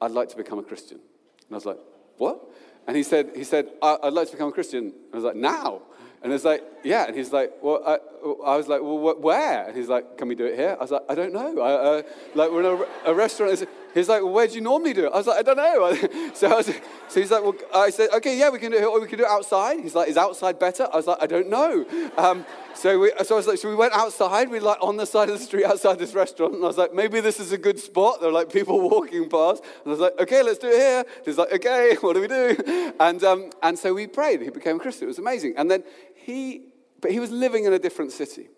I'd 0.00 0.10
like 0.10 0.28
to 0.30 0.36
become 0.36 0.58
a 0.58 0.62
Christian. 0.62 0.98
And 0.98 1.52
I 1.52 1.54
was 1.54 1.66
like, 1.66 1.78
What? 2.18 2.40
And 2.86 2.96
he 2.96 3.02
said, 3.02 3.30
he 3.34 3.44
said 3.44 3.68
I'd 3.82 4.12
like 4.12 4.26
to 4.26 4.32
become 4.32 4.48
a 4.48 4.52
Christian. 4.52 4.84
And 4.84 5.12
I 5.12 5.16
was 5.16 5.24
like, 5.24 5.36
Now? 5.36 5.82
And 6.24 6.32
it's 6.32 6.44
like, 6.44 6.64
yeah. 6.82 7.04
And 7.06 7.14
he's 7.14 7.34
like, 7.34 7.52
well, 7.60 7.82
I, 7.86 7.98
I 8.46 8.56
was 8.56 8.66
like, 8.66 8.80
well, 8.80 8.98
where? 8.98 9.68
And 9.68 9.76
he's 9.76 9.88
like, 9.88 10.16
can 10.16 10.26
we 10.26 10.34
do 10.34 10.46
it 10.46 10.56
here? 10.56 10.74
I 10.78 10.82
was 10.82 10.90
like, 10.90 11.02
I 11.06 11.14
don't 11.14 11.34
know. 11.34 11.60
I, 11.60 11.72
uh, 11.72 12.02
like, 12.34 12.50
we're 12.50 12.60
in 12.60 12.80
a, 13.04 13.10
a 13.10 13.14
restaurant. 13.14 13.62
He's 13.94 14.08
like, 14.08 14.22
well, 14.22 14.32
where 14.32 14.48
do 14.48 14.54
you 14.54 14.60
normally 14.60 14.92
do 14.92 15.06
it? 15.06 15.12
I 15.14 15.16
was 15.16 15.28
like, 15.28 15.38
I 15.38 15.42
don't 15.42 15.56
know. 15.56 16.30
so, 16.34 16.56
was, 16.56 16.66
so 17.08 17.20
he's 17.20 17.30
like, 17.30 17.44
well, 17.44 17.54
I 17.72 17.90
said, 17.90 18.10
okay, 18.14 18.36
yeah, 18.36 18.50
we 18.50 18.58
can 18.58 18.72
do 18.72 18.78
it, 18.78 18.84
or 18.84 19.00
we 19.00 19.06
can 19.06 19.18
do 19.18 19.24
it 19.24 19.30
outside. 19.30 19.78
He's 19.78 19.94
like, 19.94 20.08
is 20.08 20.16
outside 20.16 20.58
better? 20.58 20.88
I 20.92 20.96
was 20.96 21.06
like, 21.06 21.18
I 21.20 21.26
don't 21.26 21.48
know. 21.48 21.86
Um, 22.16 22.44
so, 22.74 22.98
we, 22.98 23.12
so 23.22 23.36
I 23.36 23.38
was 23.38 23.46
like, 23.46 23.58
so 23.58 23.68
we 23.68 23.76
went 23.76 23.92
outside. 23.92 24.50
We 24.50 24.58
like 24.58 24.78
on 24.82 24.96
the 24.96 25.06
side 25.06 25.30
of 25.30 25.38
the 25.38 25.44
street 25.44 25.64
outside 25.64 26.00
this 26.00 26.12
restaurant. 26.12 26.54
And 26.54 26.64
I 26.64 26.66
was 26.66 26.76
like, 26.76 26.92
maybe 26.92 27.20
this 27.20 27.38
is 27.38 27.52
a 27.52 27.58
good 27.58 27.78
spot. 27.78 28.20
There 28.20 28.30
are 28.30 28.32
like 28.32 28.52
people 28.52 28.80
walking 28.90 29.28
past. 29.28 29.62
And 29.62 29.86
I 29.86 29.90
was 29.90 30.00
like, 30.00 30.18
okay, 30.18 30.42
let's 30.42 30.58
do 30.58 30.68
it 30.68 30.76
here. 30.76 31.04
He's 31.24 31.38
like, 31.38 31.52
okay, 31.52 31.94
what 32.00 32.14
do 32.14 32.20
we 32.20 32.26
do? 32.26 32.92
And, 32.98 33.22
um, 33.22 33.50
and 33.62 33.78
so 33.78 33.94
we 33.94 34.08
prayed. 34.08 34.42
He 34.42 34.50
became 34.50 34.76
a 34.76 34.80
Christian. 34.80 35.04
It 35.04 35.08
was 35.08 35.18
amazing. 35.20 35.54
And 35.56 35.70
then 35.70 35.84
he, 36.16 36.62
but 37.00 37.12
he 37.12 37.20
was 37.20 37.30
living 37.30 37.64
in 37.64 37.72
a 37.72 37.78
different 37.78 38.10
city. 38.10 38.48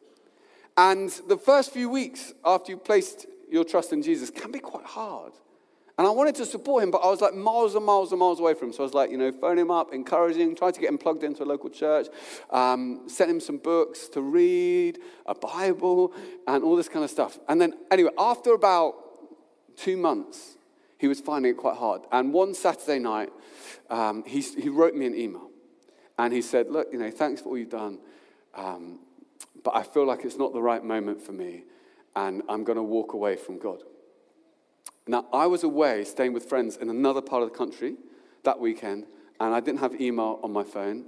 And 0.78 1.11
the 1.28 1.37
first 1.37 1.73
few 1.73 1.90
weeks 1.90 2.33
after 2.45 2.73
you 2.73 2.78
placed 2.78 3.26
your 3.50 3.64
trust 3.64 3.92
in 3.92 4.02
Jesus 4.02 4.30
can 4.30 4.50
be 4.50 4.58
quite 4.58 4.84
hard. 4.84 5.32
And 5.98 6.06
I 6.06 6.10
wanted 6.10 6.34
to 6.36 6.46
support 6.46 6.82
him, 6.82 6.90
but 6.90 6.98
I 6.98 7.06
was 7.06 7.22
like 7.22 7.34
miles 7.34 7.74
and 7.74 7.84
miles 7.84 8.12
and 8.12 8.18
miles 8.18 8.38
away 8.38 8.52
from 8.52 8.68
him. 8.68 8.74
So 8.74 8.80
I 8.80 8.82
was 8.82 8.92
like, 8.92 9.10
you 9.10 9.16
know, 9.16 9.32
phone 9.32 9.58
him 9.58 9.70
up, 9.70 9.94
encouraging, 9.94 10.54
trying 10.54 10.74
to 10.74 10.80
get 10.80 10.90
him 10.90 10.98
plugged 10.98 11.24
into 11.24 11.42
a 11.42 11.46
local 11.46 11.70
church, 11.70 12.08
um, 12.50 13.08
sent 13.08 13.30
him 13.30 13.40
some 13.40 13.56
books 13.56 14.08
to 14.08 14.20
read, 14.20 14.98
a 15.24 15.34
Bible, 15.34 16.12
and 16.46 16.62
all 16.62 16.76
this 16.76 16.90
kind 16.90 17.02
of 17.02 17.10
stuff. 17.10 17.38
And 17.48 17.58
then, 17.58 17.72
anyway, 17.90 18.10
after 18.18 18.52
about 18.52 18.94
two 19.76 19.96
months, 19.96 20.58
he 20.98 21.08
was 21.08 21.20
finding 21.20 21.52
it 21.52 21.56
quite 21.56 21.76
hard. 21.76 22.02
And 22.12 22.32
one 22.32 22.52
Saturday 22.52 22.98
night, 22.98 23.30
um, 23.88 24.22
he, 24.26 24.40
he 24.40 24.68
wrote 24.68 24.94
me 24.94 25.06
an 25.06 25.14
email. 25.14 25.50
And 26.18 26.32
he 26.32 26.42
said, 26.42 26.70
Look, 26.70 26.88
you 26.92 26.98
know, 26.98 27.10
thanks 27.10 27.40
for 27.40 27.50
all 27.50 27.58
you've 27.58 27.70
done, 27.70 27.98
um, 28.54 29.00
but 29.64 29.74
I 29.74 29.82
feel 29.82 30.06
like 30.06 30.24
it's 30.24 30.36
not 30.36 30.52
the 30.52 30.62
right 30.62 30.84
moment 30.84 31.22
for 31.22 31.32
me, 31.32 31.64
and 32.16 32.42
I'm 32.49 32.64
going 32.64 32.76
to 32.76 32.82
walk 32.82 33.12
away 33.12 33.37
from 33.37 33.58
God. 33.58 33.82
Now, 35.06 35.26
I 35.32 35.46
was 35.46 35.62
away 35.62 36.04
staying 36.04 36.32
with 36.32 36.49
friends 36.49 36.76
in 36.76 36.90
another 36.90 37.20
part 37.20 37.42
of 37.42 37.52
the 37.52 37.56
country 37.56 37.96
that 38.42 38.58
weekend, 38.58 39.04
and 39.38 39.54
I 39.54 39.61
didn't 39.61 39.80
have 39.80 40.00
email 40.00 40.40
on 40.42 40.52
my 40.52 40.64
phone. 40.64 41.04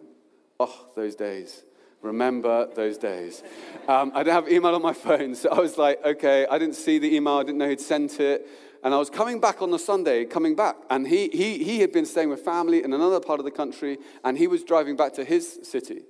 Oh, 0.61 0.87
those 0.95 1.17
days. 1.17 1.65
Remember 2.03 2.69
those 2.75 2.97
days. 2.97 3.43
Um, 3.89 4.13
I 4.15 4.23
didn't 4.23 4.35
have 4.35 4.53
email 4.53 4.75
on 4.75 4.83
my 4.83 4.93
phone, 4.93 5.35
so 5.35 5.49
I 5.51 5.59
was 5.59 5.79
like, 5.79 6.05
okay, 6.05 6.47
I 6.49 6.59
didn't 6.59 6.77
see 6.77 6.99
the 6.99 7.13
email, 7.17 7.39
I 7.39 7.43
didn't 7.43 7.59
know 7.59 7.69
he'd 7.69 7.81
sent 7.81 8.21
it. 8.21 8.47
And 8.85 8.95
I 8.95 8.99
was 8.99 9.11
coming 9.11 9.41
back 9.41 9.61
on 9.61 9.73
the 9.73 9.79
Sunday, 9.79 10.25
coming 10.25 10.55
back. 10.55 10.77
And 10.89 11.09
he, 11.09 11.29
he, 11.31 11.65
he 11.65 11.81
had 11.81 11.91
been 11.91 12.07
staying 12.07 12.29
with 12.29 12.43
family 12.43 12.85
in 12.85 12.93
another 12.93 13.19
part 13.19 13.41
of 13.41 13.45
the 13.45 13.51
country, 13.51 13.99
and 14.23 14.39
he 14.39 14.47
was 14.47 14.63
driving 14.63 14.95
back 14.95 15.15
to 15.15 15.25
his 15.25 15.59
city. 15.65 16.03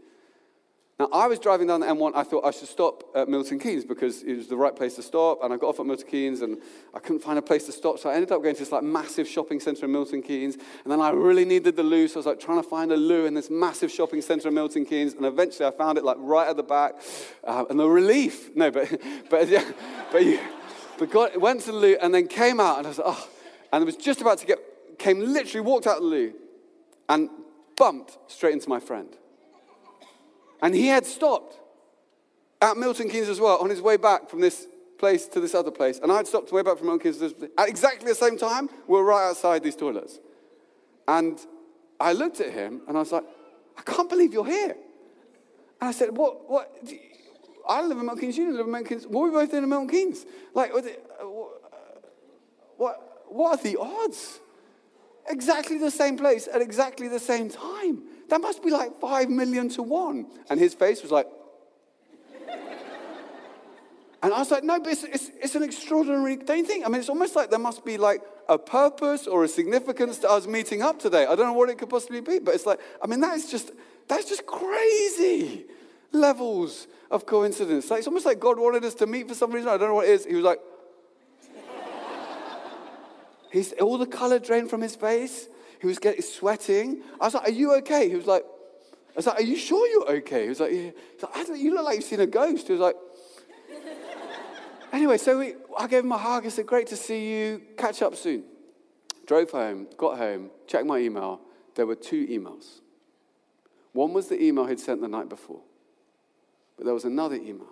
Now, 0.99 1.09
I 1.13 1.29
was 1.29 1.39
driving 1.39 1.69
down 1.69 1.79
the 1.79 1.87
M1. 1.87 2.13
I 2.17 2.25
thought 2.25 2.45
I 2.45 2.51
should 2.51 2.67
stop 2.67 3.05
at 3.15 3.29
Milton 3.29 3.61
Keynes 3.61 3.85
because 3.85 4.25
it 4.25 4.35
was 4.37 4.49
the 4.49 4.57
right 4.57 4.75
place 4.75 4.97
to 4.97 5.03
stop. 5.03 5.45
And 5.45 5.55
I 5.55 5.57
got 5.57 5.69
off 5.69 5.79
at 5.79 5.87
Milton 5.87 6.09
Keynes 6.09 6.41
and 6.41 6.59
I 6.93 6.99
couldn't 6.99 7.21
find 7.21 7.39
a 7.39 7.43
place 7.43 7.67
to 7.67 7.73
stop. 7.73 8.01
So 8.01 8.11
I 8.11 8.15
ended 8.15 8.33
up 8.33 8.43
going 8.43 8.57
to 8.57 8.59
this 8.59 8.73
like 8.73 8.83
massive 8.83 9.29
shopping 9.29 9.61
center 9.61 9.85
in 9.85 9.93
Milton 9.93 10.23
Keynes. 10.23 10.57
And 10.57 10.93
then 10.93 11.01
I 11.01 11.11
really 11.11 11.45
needed 11.45 11.77
the 11.77 11.85
loo. 11.85 12.09
So 12.09 12.17
I 12.17 12.19
was 12.19 12.27
like 12.27 12.41
trying 12.41 12.61
to 12.61 12.69
find 12.69 12.91
a 12.91 12.97
loo 12.97 13.27
in 13.27 13.35
this 13.35 13.49
massive 13.49 13.93
shopping 13.93 14.21
center 14.23 14.49
in 14.49 14.55
Milton 14.55 14.85
Keynes. 14.85 15.15
And 15.15 15.25
eventually 15.25 15.67
I 15.67 15.71
found 15.71 15.99
it 15.99 16.05
like 16.05 16.17
right 16.19 16.49
at 16.49 16.57
the 16.57 16.65
back. 16.65 16.95
Uh, 17.45 17.65
and 17.71 17.79
the 17.79 17.89
relief, 17.89 18.57
no, 18.57 18.73
but, 18.73 19.01
but, 19.31 19.47
yeah, 19.47 19.71
but 20.11 20.25
you, 20.25 20.41
but 20.99 21.13
God 21.13 21.37
went 21.37 21.61
to 21.61 21.67
the 21.73 21.79
loo 21.79 21.97
and 22.03 22.13
then 22.13 22.27
came 22.27 22.59
out, 22.59 22.79
and 22.79 22.87
I 22.87 22.91
was 22.91 22.99
like, 22.99 23.07
oh, 23.09 23.29
and 23.73 23.83
I 23.83 23.85
was 23.85 23.97
just 23.97 24.21
about 24.21 24.39
to 24.39 24.47
get, 24.47 24.59
came 24.99 25.21
literally, 25.21 25.65
walked 25.65 25.87
out 25.87 25.99
of 25.99 26.03
the 26.03 26.09
loo 26.09 26.35
and 27.09 27.31
bumped 27.77 28.19
straight 28.27 28.55
into 28.55 28.69
my 28.69 28.81
friend. 28.81 29.17
And 30.63 30.75
he 30.75 30.89
had 30.89 31.07
stopped 31.07 31.59
at 32.61 32.77
Milton 32.77 33.09
Keynes 33.09 33.29
as 33.29 33.41
well 33.41 33.59
on 33.59 33.71
his 33.71 33.81
way 33.81 33.97
back 33.97 34.29
from 34.29 34.41
this 34.41 34.67
place 34.99 35.27
to 35.29 35.41
this 35.41 35.55
other 35.55 35.71
place. 35.71 36.01
And 36.03 36.11
I'd 36.11 36.27
stopped 36.27 36.53
way 36.53 36.63
back 36.63 36.79
from 36.79 36.89
Milton 36.89 37.13
Keynes 37.13 37.35
at 37.57 37.69
exactly 37.69 38.09
the 38.09 38.15
same 38.15 38.37
time. 38.37 38.69
We 38.87 38.97
were 38.99 39.05
right 39.05 39.29
outside 39.29 39.63
these 39.63 39.77
toilets. 39.77 40.19
And 41.07 41.39
I 42.01 42.13
looked 42.13 42.41
at 42.41 42.53
him 42.53 42.83
and 42.89 42.97
I 42.97 43.01
was 43.01 43.13
like, 43.13 43.25
I 43.77 43.83
can't 43.83 44.09
believe 44.09 44.33
you're 44.33 44.45
here. 44.45 44.77
And 45.81 45.89
I 45.89 45.93
said, 45.93 46.17
What? 46.17 46.51
what 46.51 46.77
I 47.69 47.83
live 47.83 47.99
in 47.99 48.07
Milton 48.07 48.23
Keynes, 48.23 48.37
you 48.39 48.51
live 48.51 48.67
in 48.67 48.73
Milton 48.73 48.89
Keynes. 48.89 49.05
Are 49.05 49.09
we 49.09 49.31
both 49.31 49.53
in 49.53 49.69
Milton 49.69 49.89
Keynes? 49.89 50.25
Like, 50.55 50.73
what, 52.79 53.25
what 53.29 53.61
are 53.61 53.63
the 53.63 53.79
odds? 53.79 54.41
Exactly 55.29 55.77
the 55.77 55.91
same 55.91 56.17
place 56.17 56.49
at 56.53 56.63
exactly 56.63 57.09
the 57.09 57.19
same 57.19 57.51
time. 57.51 58.03
That 58.29 58.41
must 58.41 58.63
be 58.63 58.71
like 58.71 59.01
five 59.01 59.31
million 59.31 59.69
to 59.71 59.83
one. 59.83 60.27
And 60.51 60.61
his 60.61 60.75
face 60.75 61.03
was 61.03 61.11
like, 61.11 61.27
and 64.23 64.35
I 64.35 64.39
was 64.39 64.51
like, 64.51 64.65
no, 64.65 64.79
but 64.79 64.93
it's, 64.93 65.05
it's, 65.05 65.31
it's, 65.41 65.55
an 65.55 65.63
extraordinary, 65.63 66.37
think? 66.37 66.85
I 66.85 66.89
mean, 66.89 67.01
it's 67.01 67.09
almost 67.09 67.35
like 67.35 67.51
there 67.51 67.59
must 67.59 67.85
be 67.85 67.97
like 67.97 68.21
a 68.49 68.59
purpose 68.59 69.27
or 69.27 69.45
a 69.45 69.49
significance 69.49 70.19
to 70.19 70.31
us 70.31 70.47
meeting 70.47 70.83
up 70.83 70.99
today. 70.99 71.25
I 71.25 71.35
don't 71.35 71.47
know 71.47 71.53
what 71.55 71.71
it 71.71 71.79
could 71.79 71.89
possibly 71.89 72.21
be, 72.21 72.39
but 72.39 72.55
it's 72.55 72.67
like, 72.67 72.81
I 73.03 73.07
mean, 73.07 73.21
that 73.21 73.35
is 73.35 73.51
just, 73.51 73.73
that's 74.09 74.29
just 74.29 74.45
crazy 74.47 75.65
levels 76.13 76.87
of 77.11 77.25
coincidence. 77.25 77.91
Like, 77.91 77.99
it's 77.99 78.07
almost 78.07 78.27
like 78.27 78.39
God 78.39 78.59
wanted 78.59 78.85
us 78.85 78.95
to 78.97 79.07
meet 79.07 79.29
for 79.29 79.35
some 79.35 79.53
reason. 79.53 79.71
I 79.71 79.79
don't 79.79 79.89
know 79.89 79.95
what 79.95 80.07
it 80.07 80.13
is. 80.13 80.27
He 80.27 80.35
was 80.35 80.45
like, 80.45 80.61
he's, 83.53 83.73
all 83.75 83.97
the 83.97 84.07
color 84.07 84.39
drained 84.39 84.69
from 84.69 84.83
his 84.83 84.97
face. 84.97 85.49
He 85.81 85.87
was 85.87 85.99
getting 85.99 86.23
sweating. 86.23 87.03
I 87.21 87.27
was 87.27 87.35
like, 87.35 87.49
Are 87.49 87.53
you 87.53 87.75
okay? 87.77 88.09
He 88.09 88.17
was 88.17 88.27
like, 88.27 88.45
I 88.45 89.17
was 89.17 89.27
like, 89.27 89.41
Are 89.41 89.45
you 89.45 89.57
sure 89.57 89.87
you're 89.89 90.17
okay? 90.19 90.45
He 90.45 90.49
was 90.49 90.61
like, 90.61 90.73
yeah. 90.73 90.91
like 91.23 91.61
You 91.61 91.75
look 91.75 91.85
like 91.85 91.97
you've 91.97 92.05
seen 92.05 92.21
a 92.21 92.27
ghost. 92.27 92.67
He 92.67 92.73
was 92.73 92.81
like, 92.81 92.97
Anyway, 94.93 95.19
so 95.19 95.39
we, 95.39 95.55
I 95.79 95.87
gave 95.87 96.05
him 96.05 96.13
a 96.13 96.19
hug. 96.19 96.47
I 96.47 96.49
said, 96.49 96.67
Great 96.67 96.89
to 96.89 96.97
see 96.97 97.31
you. 97.31 97.63
Catch 97.77 98.03
up 98.03 98.17
soon. 98.17 98.45
Drove 99.27 99.51
home, 99.51 99.87
got 99.97 100.17
home, 100.19 100.51
checked 100.67 100.87
my 100.87 100.99
email. 100.99 101.41
There 101.75 101.87
were 101.87 101.95
two 101.95 102.27
emails. 102.27 102.81
One 103.93 104.13
was 104.13 104.29
the 104.29 104.43
email 104.43 104.67
he'd 104.67 104.81
sent 104.81 105.01
the 105.01 105.09
night 105.09 105.29
before. 105.29 105.61
But 106.77 106.85
there 106.85 106.95
was 106.95 107.05
another 107.05 107.35
email, 107.35 107.69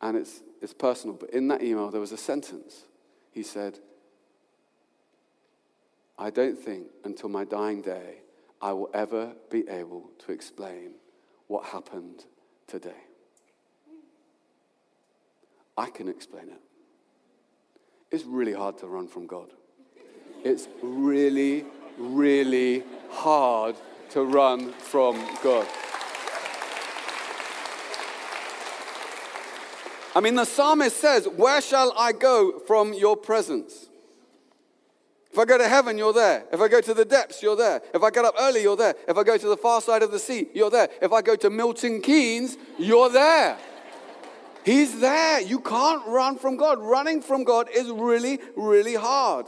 and 0.00 0.16
it's, 0.16 0.42
it's 0.62 0.72
personal, 0.72 1.14
but 1.14 1.30
in 1.30 1.48
that 1.48 1.62
email 1.62 1.90
there 1.90 2.00
was 2.00 2.10
a 2.10 2.16
sentence. 2.16 2.84
he 3.30 3.42
said, 3.42 3.78
I 6.18 6.30
don't 6.30 6.58
think 6.58 6.86
until 7.04 7.28
my 7.28 7.44
dying 7.44 7.82
day 7.82 8.20
I 8.60 8.72
will 8.72 8.90
ever 8.94 9.34
be 9.50 9.68
able 9.68 10.10
to 10.20 10.32
explain 10.32 10.92
what 11.46 11.66
happened 11.66 12.24
today. 12.66 13.02
I 15.76 15.90
can 15.90 16.08
explain 16.08 16.48
it. 16.48 16.60
It's 18.10 18.24
really 18.24 18.54
hard 18.54 18.78
to 18.78 18.86
run 18.86 19.08
from 19.08 19.26
God. 19.26 19.50
It's 20.42 20.68
really, 20.82 21.66
really 21.98 22.82
hard 23.10 23.76
to 24.10 24.24
run 24.24 24.72
from 24.72 25.16
God. 25.42 25.66
I 30.14 30.20
mean, 30.20 30.34
the 30.34 30.46
psalmist 30.46 30.96
says, 30.96 31.28
Where 31.28 31.60
shall 31.60 31.92
I 31.98 32.12
go 32.12 32.58
from 32.60 32.94
your 32.94 33.18
presence? 33.18 33.90
If 35.36 35.40
I 35.40 35.44
go 35.44 35.58
to 35.58 35.68
heaven, 35.68 35.98
you're 35.98 36.14
there. 36.14 36.46
If 36.50 36.62
I 36.62 36.68
go 36.68 36.80
to 36.80 36.94
the 36.94 37.04
depths, 37.04 37.42
you're 37.42 37.56
there. 37.56 37.82
If 37.92 38.02
I 38.02 38.08
get 38.08 38.24
up 38.24 38.34
early, 38.40 38.62
you're 38.62 38.74
there. 38.74 38.94
If 39.06 39.18
I 39.18 39.22
go 39.22 39.36
to 39.36 39.48
the 39.48 39.56
far 39.58 39.82
side 39.82 40.02
of 40.02 40.10
the 40.10 40.18
sea, 40.18 40.48
you're 40.54 40.70
there. 40.70 40.88
If 41.02 41.12
I 41.12 41.20
go 41.20 41.36
to 41.36 41.50
Milton 41.50 42.00
Keynes, 42.00 42.56
you're 42.78 43.10
there. 43.10 43.58
He's 44.64 44.98
there. 44.98 45.42
You 45.42 45.60
can't 45.60 46.06
run 46.06 46.38
from 46.38 46.56
God. 46.56 46.78
Running 46.80 47.20
from 47.20 47.44
God 47.44 47.68
is 47.68 47.90
really, 47.90 48.40
really 48.56 48.94
hard. 48.94 49.44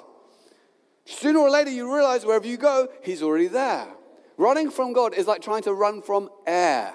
Sooner 1.07 1.39
or 1.39 1.49
later, 1.49 1.71
you 1.71 1.91
realize 1.91 2.27
wherever 2.27 2.47
you 2.47 2.59
go, 2.59 2.89
He's 3.03 3.23
already 3.23 3.49
there. 3.49 3.89
Running 4.37 4.71
from 4.71 4.93
God 4.93 5.15
is 5.15 5.27
like 5.27 5.41
trying 5.41 5.63
to 5.63 5.73
run 5.73 6.03
from 6.03 6.29
air. 6.47 6.93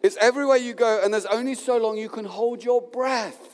It's 0.00 0.16
everywhere 0.18 0.58
you 0.58 0.74
go, 0.74 1.00
and 1.02 1.12
there's 1.12 1.26
only 1.26 1.56
so 1.56 1.76
long 1.78 1.98
you 1.98 2.08
can 2.08 2.24
hold 2.24 2.62
your 2.62 2.80
breath. 2.80 3.51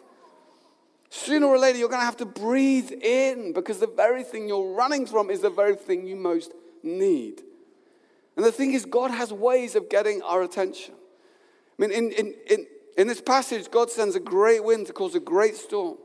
Sooner 1.10 1.46
or 1.46 1.58
later, 1.58 1.78
you're 1.78 1.88
going 1.88 2.00
to 2.00 2.06
have 2.06 2.18
to 2.18 2.26
breathe 2.26 2.90
in 2.90 3.52
because 3.52 3.78
the 3.78 3.86
very 3.86 4.22
thing 4.22 4.46
you're 4.46 4.74
running 4.74 5.06
from 5.06 5.30
is 5.30 5.40
the 5.40 5.50
very 5.50 5.74
thing 5.74 6.06
you 6.06 6.16
most 6.16 6.52
need. 6.82 7.42
And 8.36 8.44
the 8.44 8.52
thing 8.52 8.72
is, 8.72 8.84
God 8.84 9.10
has 9.10 9.32
ways 9.32 9.74
of 9.74 9.88
getting 9.88 10.22
our 10.22 10.42
attention. 10.42 10.94
I 11.78 11.82
mean, 11.82 11.90
in, 11.92 12.12
in, 12.12 12.34
in, 12.48 12.66
in 12.96 13.06
this 13.06 13.20
passage, 13.20 13.70
God 13.70 13.90
sends 13.90 14.16
a 14.16 14.20
great 14.20 14.62
wind 14.62 14.86
to 14.88 14.92
cause 14.92 15.14
a 15.14 15.20
great 15.20 15.56
storm. 15.56 15.96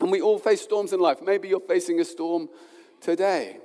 And 0.00 0.10
we 0.10 0.20
all 0.20 0.38
face 0.38 0.60
storms 0.60 0.92
in 0.92 1.00
life. 1.00 1.18
Maybe 1.22 1.48
you're 1.48 1.60
facing 1.60 2.00
a 2.00 2.04
storm 2.04 2.48
today. 3.00 3.58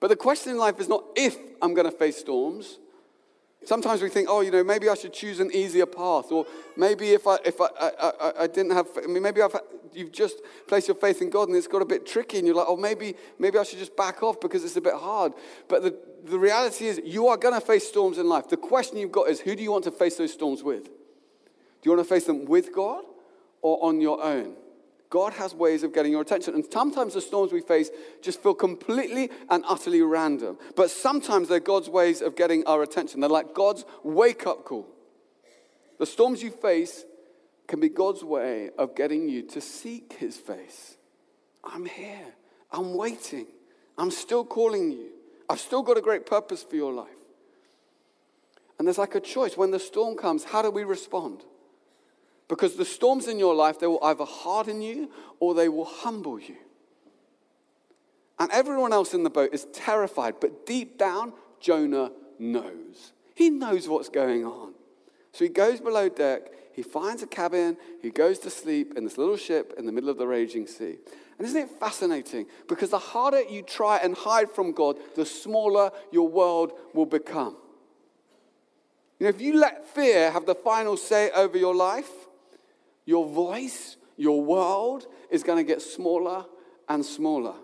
But 0.00 0.08
the 0.08 0.16
question 0.16 0.52
in 0.52 0.58
life 0.58 0.80
is 0.80 0.88
not 0.88 1.04
if 1.16 1.36
I'm 1.62 1.74
going 1.74 1.90
to 1.90 1.96
face 1.96 2.18
storms, 2.18 2.78
Sometimes 3.64 4.02
we 4.02 4.08
think, 4.08 4.28
oh, 4.30 4.40
you 4.40 4.50
know, 4.50 4.62
maybe 4.62 4.88
I 4.88 4.94
should 4.94 5.12
choose 5.12 5.40
an 5.40 5.50
easier 5.52 5.86
path, 5.86 6.30
or 6.30 6.46
maybe 6.76 7.12
if 7.12 7.26
I 7.26 7.38
if 7.44 7.60
I, 7.60 7.68
I, 7.80 8.32
I, 8.40 8.46
didn't 8.46 8.72
have, 8.72 8.86
I 9.02 9.06
mean, 9.06 9.22
maybe 9.22 9.40
I've, 9.40 9.56
you've 9.92 10.12
just 10.12 10.40
placed 10.66 10.88
your 10.88 10.96
faith 10.96 11.22
in 11.22 11.30
God 11.30 11.48
and 11.48 11.56
it's 11.56 11.66
got 11.66 11.82
a 11.82 11.86
bit 11.86 12.06
tricky, 12.06 12.38
and 12.38 12.46
you're 12.46 12.56
like, 12.56 12.66
oh, 12.68 12.76
maybe 12.76 13.14
maybe 13.38 13.58
I 13.58 13.62
should 13.62 13.78
just 13.78 13.96
back 13.96 14.22
off 14.22 14.40
because 14.40 14.64
it's 14.64 14.76
a 14.76 14.80
bit 14.80 14.94
hard. 14.94 15.32
But 15.68 15.82
the 15.82 15.98
the 16.24 16.38
reality 16.38 16.86
is, 16.86 17.00
you 17.04 17.28
are 17.28 17.36
going 17.36 17.54
to 17.54 17.60
face 17.60 17.86
storms 17.86 18.18
in 18.18 18.28
life. 18.28 18.48
The 18.48 18.56
question 18.56 18.96
you've 18.96 19.12
got 19.12 19.28
is, 19.28 19.40
who 19.40 19.54
do 19.54 19.62
you 19.62 19.70
want 19.70 19.84
to 19.84 19.90
face 19.90 20.16
those 20.16 20.32
storms 20.32 20.62
with? 20.62 20.84
Do 20.84 21.90
you 21.90 21.96
want 21.96 22.06
to 22.06 22.14
face 22.14 22.24
them 22.24 22.46
with 22.46 22.74
God 22.74 23.04
or 23.60 23.82
on 23.84 24.00
your 24.00 24.22
own? 24.22 24.56
God 25.14 25.34
has 25.34 25.54
ways 25.54 25.84
of 25.84 25.94
getting 25.94 26.10
your 26.10 26.22
attention. 26.22 26.54
And 26.54 26.64
sometimes 26.72 27.14
the 27.14 27.20
storms 27.20 27.52
we 27.52 27.60
face 27.60 27.88
just 28.20 28.42
feel 28.42 28.52
completely 28.52 29.30
and 29.48 29.62
utterly 29.64 30.02
random. 30.02 30.58
But 30.74 30.90
sometimes 30.90 31.48
they're 31.48 31.60
God's 31.60 31.88
ways 31.88 32.20
of 32.20 32.34
getting 32.34 32.66
our 32.66 32.82
attention. 32.82 33.20
They're 33.20 33.30
like 33.30 33.54
God's 33.54 33.84
wake 34.02 34.44
up 34.44 34.64
call. 34.64 34.88
The 36.00 36.04
storms 36.04 36.42
you 36.42 36.50
face 36.50 37.04
can 37.68 37.78
be 37.78 37.88
God's 37.88 38.24
way 38.24 38.70
of 38.76 38.96
getting 38.96 39.28
you 39.28 39.42
to 39.42 39.60
seek 39.60 40.14
his 40.14 40.36
face. 40.36 40.96
I'm 41.62 41.86
here. 41.86 42.34
I'm 42.72 42.96
waiting. 42.96 43.46
I'm 43.96 44.10
still 44.10 44.44
calling 44.44 44.90
you. 44.90 45.10
I've 45.48 45.60
still 45.60 45.84
got 45.84 45.96
a 45.96 46.02
great 46.02 46.26
purpose 46.26 46.64
for 46.64 46.74
your 46.74 46.92
life. 46.92 47.06
And 48.80 48.88
there's 48.88 48.98
like 48.98 49.14
a 49.14 49.20
choice. 49.20 49.56
When 49.56 49.70
the 49.70 49.78
storm 49.78 50.16
comes, 50.16 50.42
how 50.42 50.60
do 50.60 50.72
we 50.72 50.82
respond? 50.82 51.44
Because 52.54 52.76
the 52.76 52.84
storms 52.84 53.26
in 53.26 53.40
your 53.40 53.52
life, 53.52 53.80
they 53.80 53.88
will 53.88 53.98
either 54.04 54.24
harden 54.24 54.80
you 54.80 55.10
or 55.40 55.54
they 55.54 55.68
will 55.68 55.84
humble 55.84 56.38
you. 56.38 56.54
And 58.38 58.48
everyone 58.52 58.92
else 58.92 59.12
in 59.12 59.24
the 59.24 59.30
boat 59.30 59.52
is 59.52 59.66
terrified, 59.72 60.36
but 60.40 60.64
deep 60.64 60.96
down, 60.96 61.32
Jonah 61.58 62.12
knows. 62.38 63.12
He 63.34 63.50
knows 63.50 63.88
what's 63.88 64.08
going 64.08 64.44
on. 64.44 64.72
So 65.32 65.44
he 65.44 65.48
goes 65.48 65.80
below 65.80 66.08
deck, 66.08 66.42
he 66.72 66.82
finds 66.82 67.24
a 67.24 67.26
cabin, 67.26 67.76
he 68.00 68.10
goes 68.10 68.38
to 68.40 68.50
sleep 68.50 68.94
in 68.96 69.02
this 69.02 69.18
little 69.18 69.36
ship 69.36 69.74
in 69.76 69.84
the 69.84 69.90
middle 69.90 70.08
of 70.08 70.16
the 70.16 70.28
raging 70.28 70.68
sea. 70.68 70.98
And 71.36 71.48
isn't 71.48 71.60
it 71.60 71.70
fascinating? 71.80 72.46
Because 72.68 72.90
the 72.90 73.00
harder 73.00 73.42
you 73.42 73.62
try 73.62 73.96
and 73.96 74.14
hide 74.14 74.48
from 74.48 74.70
God, 74.70 74.96
the 75.16 75.26
smaller 75.26 75.90
your 76.12 76.28
world 76.28 76.70
will 76.92 77.06
become. 77.06 77.56
You 79.18 79.24
know, 79.24 79.30
if 79.30 79.40
you 79.40 79.58
let 79.58 79.88
fear 79.88 80.30
have 80.30 80.46
the 80.46 80.54
final 80.54 80.96
say 80.96 81.32
over 81.32 81.58
your 81.58 81.74
life, 81.74 82.10
your 83.04 83.28
voice, 83.28 83.96
your 84.16 84.42
world 84.42 85.06
is 85.30 85.42
going 85.42 85.58
to 85.58 85.64
get 85.64 85.82
smaller 85.82 86.44
and 86.88 87.04
smaller. 87.04 87.54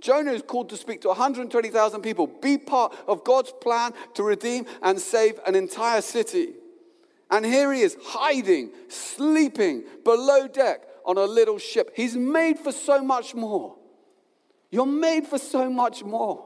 Jonah 0.00 0.32
is 0.32 0.42
called 0.42 0.68
to 0.68 0.76
speak 0.76 1.00
to 1.02 1.08
120,000 1.08 2.02
people, 2.02 2.26
be 2.26 2.56
part 2.56 2.94
of 3.08 3.24
God's 3.24 3.52
plan 3.60 3.92
to 4.14 4.22
redeem 4.22 4.66
and 4.82 5.00
save 5.00 5.40
an 5.46 5.54
entire 5.54 6.00
city. 6.00 6.54
And 7.30 7.44
here 7.44 7.72
he 7.72 7.82
is 7.82 7.96
hiding, 8.02 8.70
sleeping 8.88 9.84
below 10.04 10.46
deck 10.48 10.82
on 11.04 11.18
a 11.18 11.24
little 11.24 11.58
ship. 11.58 11.92
He's 11.94 12.16
made 12.16 12.58
for 12.58 12.72
so 12.72 13.02
much 13.02 13.34
more. 13.34 13.76
You're 14.70 14.86
made 14.86 15.26
for 15.26 15.38
so 15.38 15.68
much 15.68 16.04
more. 16.04 16.44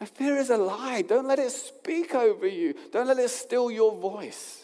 And 0.00 0.08
fear 0.08 0.36
is 0.36 0.50
a 0.50 0.56
lie. 0.56 1.02
Don't 1.02 1.28
let 1.28 1.38
it 1.38 1.52
speak 1.52 2.14
over 2.14 2.46
you, 2.46 2.74
don't 2.90 3.06
let 3.06 3.18
it 3.18 3.30
steal 3.30 3.70
your 3.70 3.94
voice. 3.94 4.61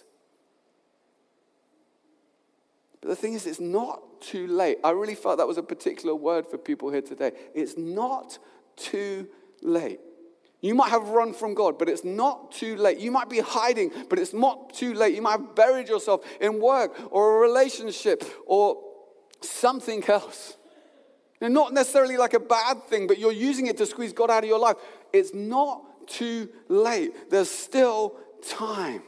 But 3.01 3.09
the 3.09 3.17
thing 3.17 3.35
is, 3.35 3.47
it's 3.47 3.61
not 3.61 4.21
too 4.21 4.47
late. 4.47 4.79
I 4.83 4.91
really 4.91 5.15
felt 5.15 5.39
that 5.39 5.47
was 5.47 5.59
a 5.59 5.63
particular 5.63 6.15
word 6.15 6.47
for 6.47 6.59
people 6.59 6.91
here 6.91 7.03
today. 7.03 7.33
It's 7.55 7.77
not 7.77 8.39
too 8.77 9.29
late. 9.63 10.01
You 10.61 10.75
might 10.75 10.91
have 10.91 11.11
run 11.11 11.33
from 11.33 11.55
God, 11.55 11.79
but 11.79 11.89
it's 11.89 12.05
not 12.05 12.51
too 12.51 12.77
late. 12.77 12.99
You 12.99 13.13
might 13.13 13.29
be 13.29 13.39
hiding, 13.39 13.93
but 14.09 14.19
it's 14.19 14.33
not 14.33 14.75
too 14.75 14.93
late. 14.93 15.15
You 15.15 15.23
might 15.23 15.33
have 15.33 15.55
buried 15.55 15.89
yourself 15.89 16.25
in 16.41 16.61
work 16.61 16.97
or 17.13 17.37
a 17.37 17.49
relationship 17.49 18.25
or 18.45 18.83
something 19.41 20.03
else. 20.09 20.57
Now, 21.41 21.47
not 21.47 21.73
necessarily 21.73 22.17
like 22.17 22.35
a 22.35 22.41
bad 22.41 22.83
thing, 22.89 23.07
but 23.07 23.19
you're 23.19 23.31
using 23.31 23.69
it 23.69 23.77
to 23.79 23.87
squeeze 23.87 24.13
God 24.13 24.31
out 24.31 24.43
of 24.43 24.49
your 24.49 24.59
life. 24.59 24.77
It's 25.13 25.33
not 25.33 26.09
too 26.09 26.49
late. 26.69 27.31
There's 27.31 27.51
still 27.51 28.17
time. 28.45 29.03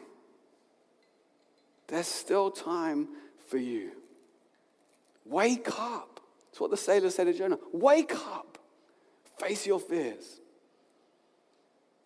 There's 1.89 2.07
still 2.07 2.53
time 2.53 3.09
for 3.51 3.59
you. 3.59 3.91
Wake 5.27 5.69
up. 5.79 6.21
That's 6.51 6.61
what 6.61 6.71
the 6.71 6.77
sailor 6.77 7.11
said 7.11 7.25
to 7.25 7.33
Jonah. 7.33 7.59
Wake 7.73 8.15
up. 8.15 8.59
Face 9.39 9.67
your 9.67 9.81
fears. 9.81 10.41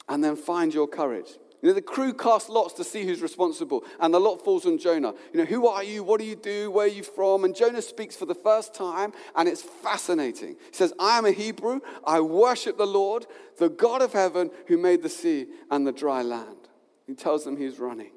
And 0.09 0.23
then 0.23 0.37
find 0.37 0.73
your 0.73 0.87
courage. 0.87 1.29
You 1.63 1.71
know, 1.71 1.75
the 1.75 1.83
crew 1.83 2.13
cast 2.13 2.51
lots 2.51 2.75
to 2.75 2.85
see 2.85 3.07
who's 3.07 3.23
responsible, 3.23 3.85
and 3.99 4.13
the 4.13 4.21
lot 4.21 4.45
falls 4.45 4.67
on 4.67 4.77
Jonah. 4.77 5.15
You 5.33 5.41
know, 5.41 5.47
who 5.47 5.67
are 5.67 5.83
you? 5.83 6.05
What 6.05 6.21
do 6.21 6.27
you 6.27 6.37
do? 6.37 6.71
Where 6.71 6.85
are 6.85 6.91
you 6.91 7.03
from? 7.03 7.43
And 7.43 7.57
Jonah 7.57 7.81
speaks 7.81 8.15
for 8.15 8.27
the 8.27 8.35
first 8.35 8.75
time, 8.75 9.15
and 9.35 9.49
it's 9.49 9.63
fascinating. 9.63 10.57
He 10.71 10.77
says, 10.77 10.93
I 10.99 11.17
am 11.17 11.25
a 11.25 11.33
Hebrew. 11.33 11.81
I 12.07 12.21
worship 12.21 12.77
the 12.77 12.87
Lord, 12.87 13.27
the 13.57 13.71
God 13.71 14.03
of 14.03 14.13
heaven, 14.13 14.51
who 14.67 14.77
made 14.77 15.03
the 15.03 15.09
sea 15.09 15.47
and 15.71 15.87
the 15.87 15.93
dry 15.93 16.21
land. 16.21 16.69
He 17.07 17.15
tells 17.15 17.45
them 17.45 17.57
he's 17.57 17.79
running. 17.79 18.11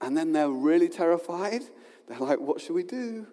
And 0.00 0.16
then 0.16 0.32
they're 0.32 0.50
really 0.50 0.88
terrified. 0.88 1.62
They're 2.06 2.18
like, 2.18 2.40
What 2.40 2.60
should 2.60 2.74
we 2.74 2.84
do? 2.84 3.26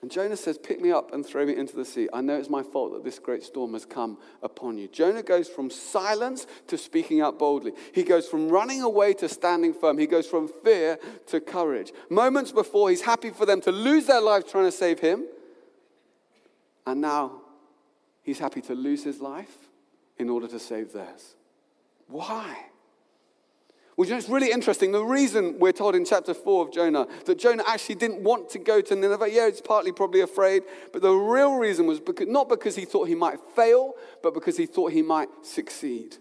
And 0.00 0.10
Jonah 0.10 0.36
says, 0.36 0.58
Pick 0.58 0.80
me 0.80 0.92
up 0.92 1.12
and 1.12 1.26
throw 1.26 1.44
me 1.44 1.56
into 1.56 1.74
the 1.74 1.84
sea. 1.84 2.08
I 2.12 2.20
know 2.20 2.36
it's 2.36 2.48
my 2.48 2.62
fault 2.62 2.92
that 2.92 3.04
this 3.04 3.18
great 3.18 3.42
storm 3.42 3.72
has 3.72 3.84
come 3.84 4.18
upon 4.42 4.78
you. 4.78 4.86
Jonah 4.86 5.24
goes 5.24 5.48
from 5.48 5.70
silence 5.70 6.46
to 6.68 6.78
speaking 6.78 7.20
out 7.20 7.38
boldly. 7.38 7.72
He 7.92 8.04
goes 8.04 8.28
from 8.28 8.48
running 8.48 8.82
away 8.82 9.12
to 9.14 9.28
standing 9.28 9.74
firm. 9.74 9.98
He 9.98 10.06
goes 10.06 10.26
from 10.26 10.48
fear 10.62 10.98
to 11.26 11.40
courage. 11.40 11.92
Moments 12.10 12.52
before, 12.52 12.90
he's 12.90 13.02
happy 13.02 13.30
for 13.30 13.44
them 13.44 13.60
to 13.62 13.72
lose 13.72 14.06
their 14.06 14.20
lives 14.20 14.50
trying 14.50 14.66
to 14.66 14.72
save 14.72 15.00
him. 15.00 15.26
And 16.86 17.00
now 17.00 17.42
he's 18.22 18.38
happy 18.38 18.60
to 18.62 18.74
lose 18.74 19.02
his 19.02 19.20
life 19.20 19.68
in 20.16 20.30
order 20.30 20.46
to 20.46 20.60
save 20.60 20.92
theirs. 20.92 21.34
Why? 22.06 22.56
Well, 23.98 24.06
you 24.06 24.14
know, 24.14 24.18
it's 24.18 24.28
really 24.28 24.52
interesting. 24.52 24.92
The 24.92 25.02
reason 25.02 25.58
we're 25.58 25.72
told 25.72 25.96
in 25.96 26.04
chapter 26.04 26.32
4 26.32 26.68
of 26.68 26.72
Jonah 26.72 27.08
that 27.24 27.36
Jonah 27.36 27.64
actually 27.66 27.96
didn't 27.96 28.22
want 28.22 28.48
to 28.50 28.60
go 28.60 28.80
to 28.80 28.94
Nineveh, 28.94 29.28
yeah, 29.28 29.48
it's 29.48 29.60
partly 29.60 29.90
probably 29.90 30.20
afraid, 30.20 30.62
but 30.92 31.02
the 31.02 31.10
real 31.10 31.56
reason 31.56 31.84
was 31.84 31.98
because, 31.98 32.28
not 32.28 32.48
because 32.48 32.76
he 32.76 32.84
thought 32.84 33.08
he 33.08 33.16
might 33.16 33.40
fail, 33.56 33.94
but 34.22 34.34
because 34.34 34.56
he 34.56 34.66
thought 34.66 34.92
he 34.92 35.02
might 35.02 35.28
succeed. 35.42 36.16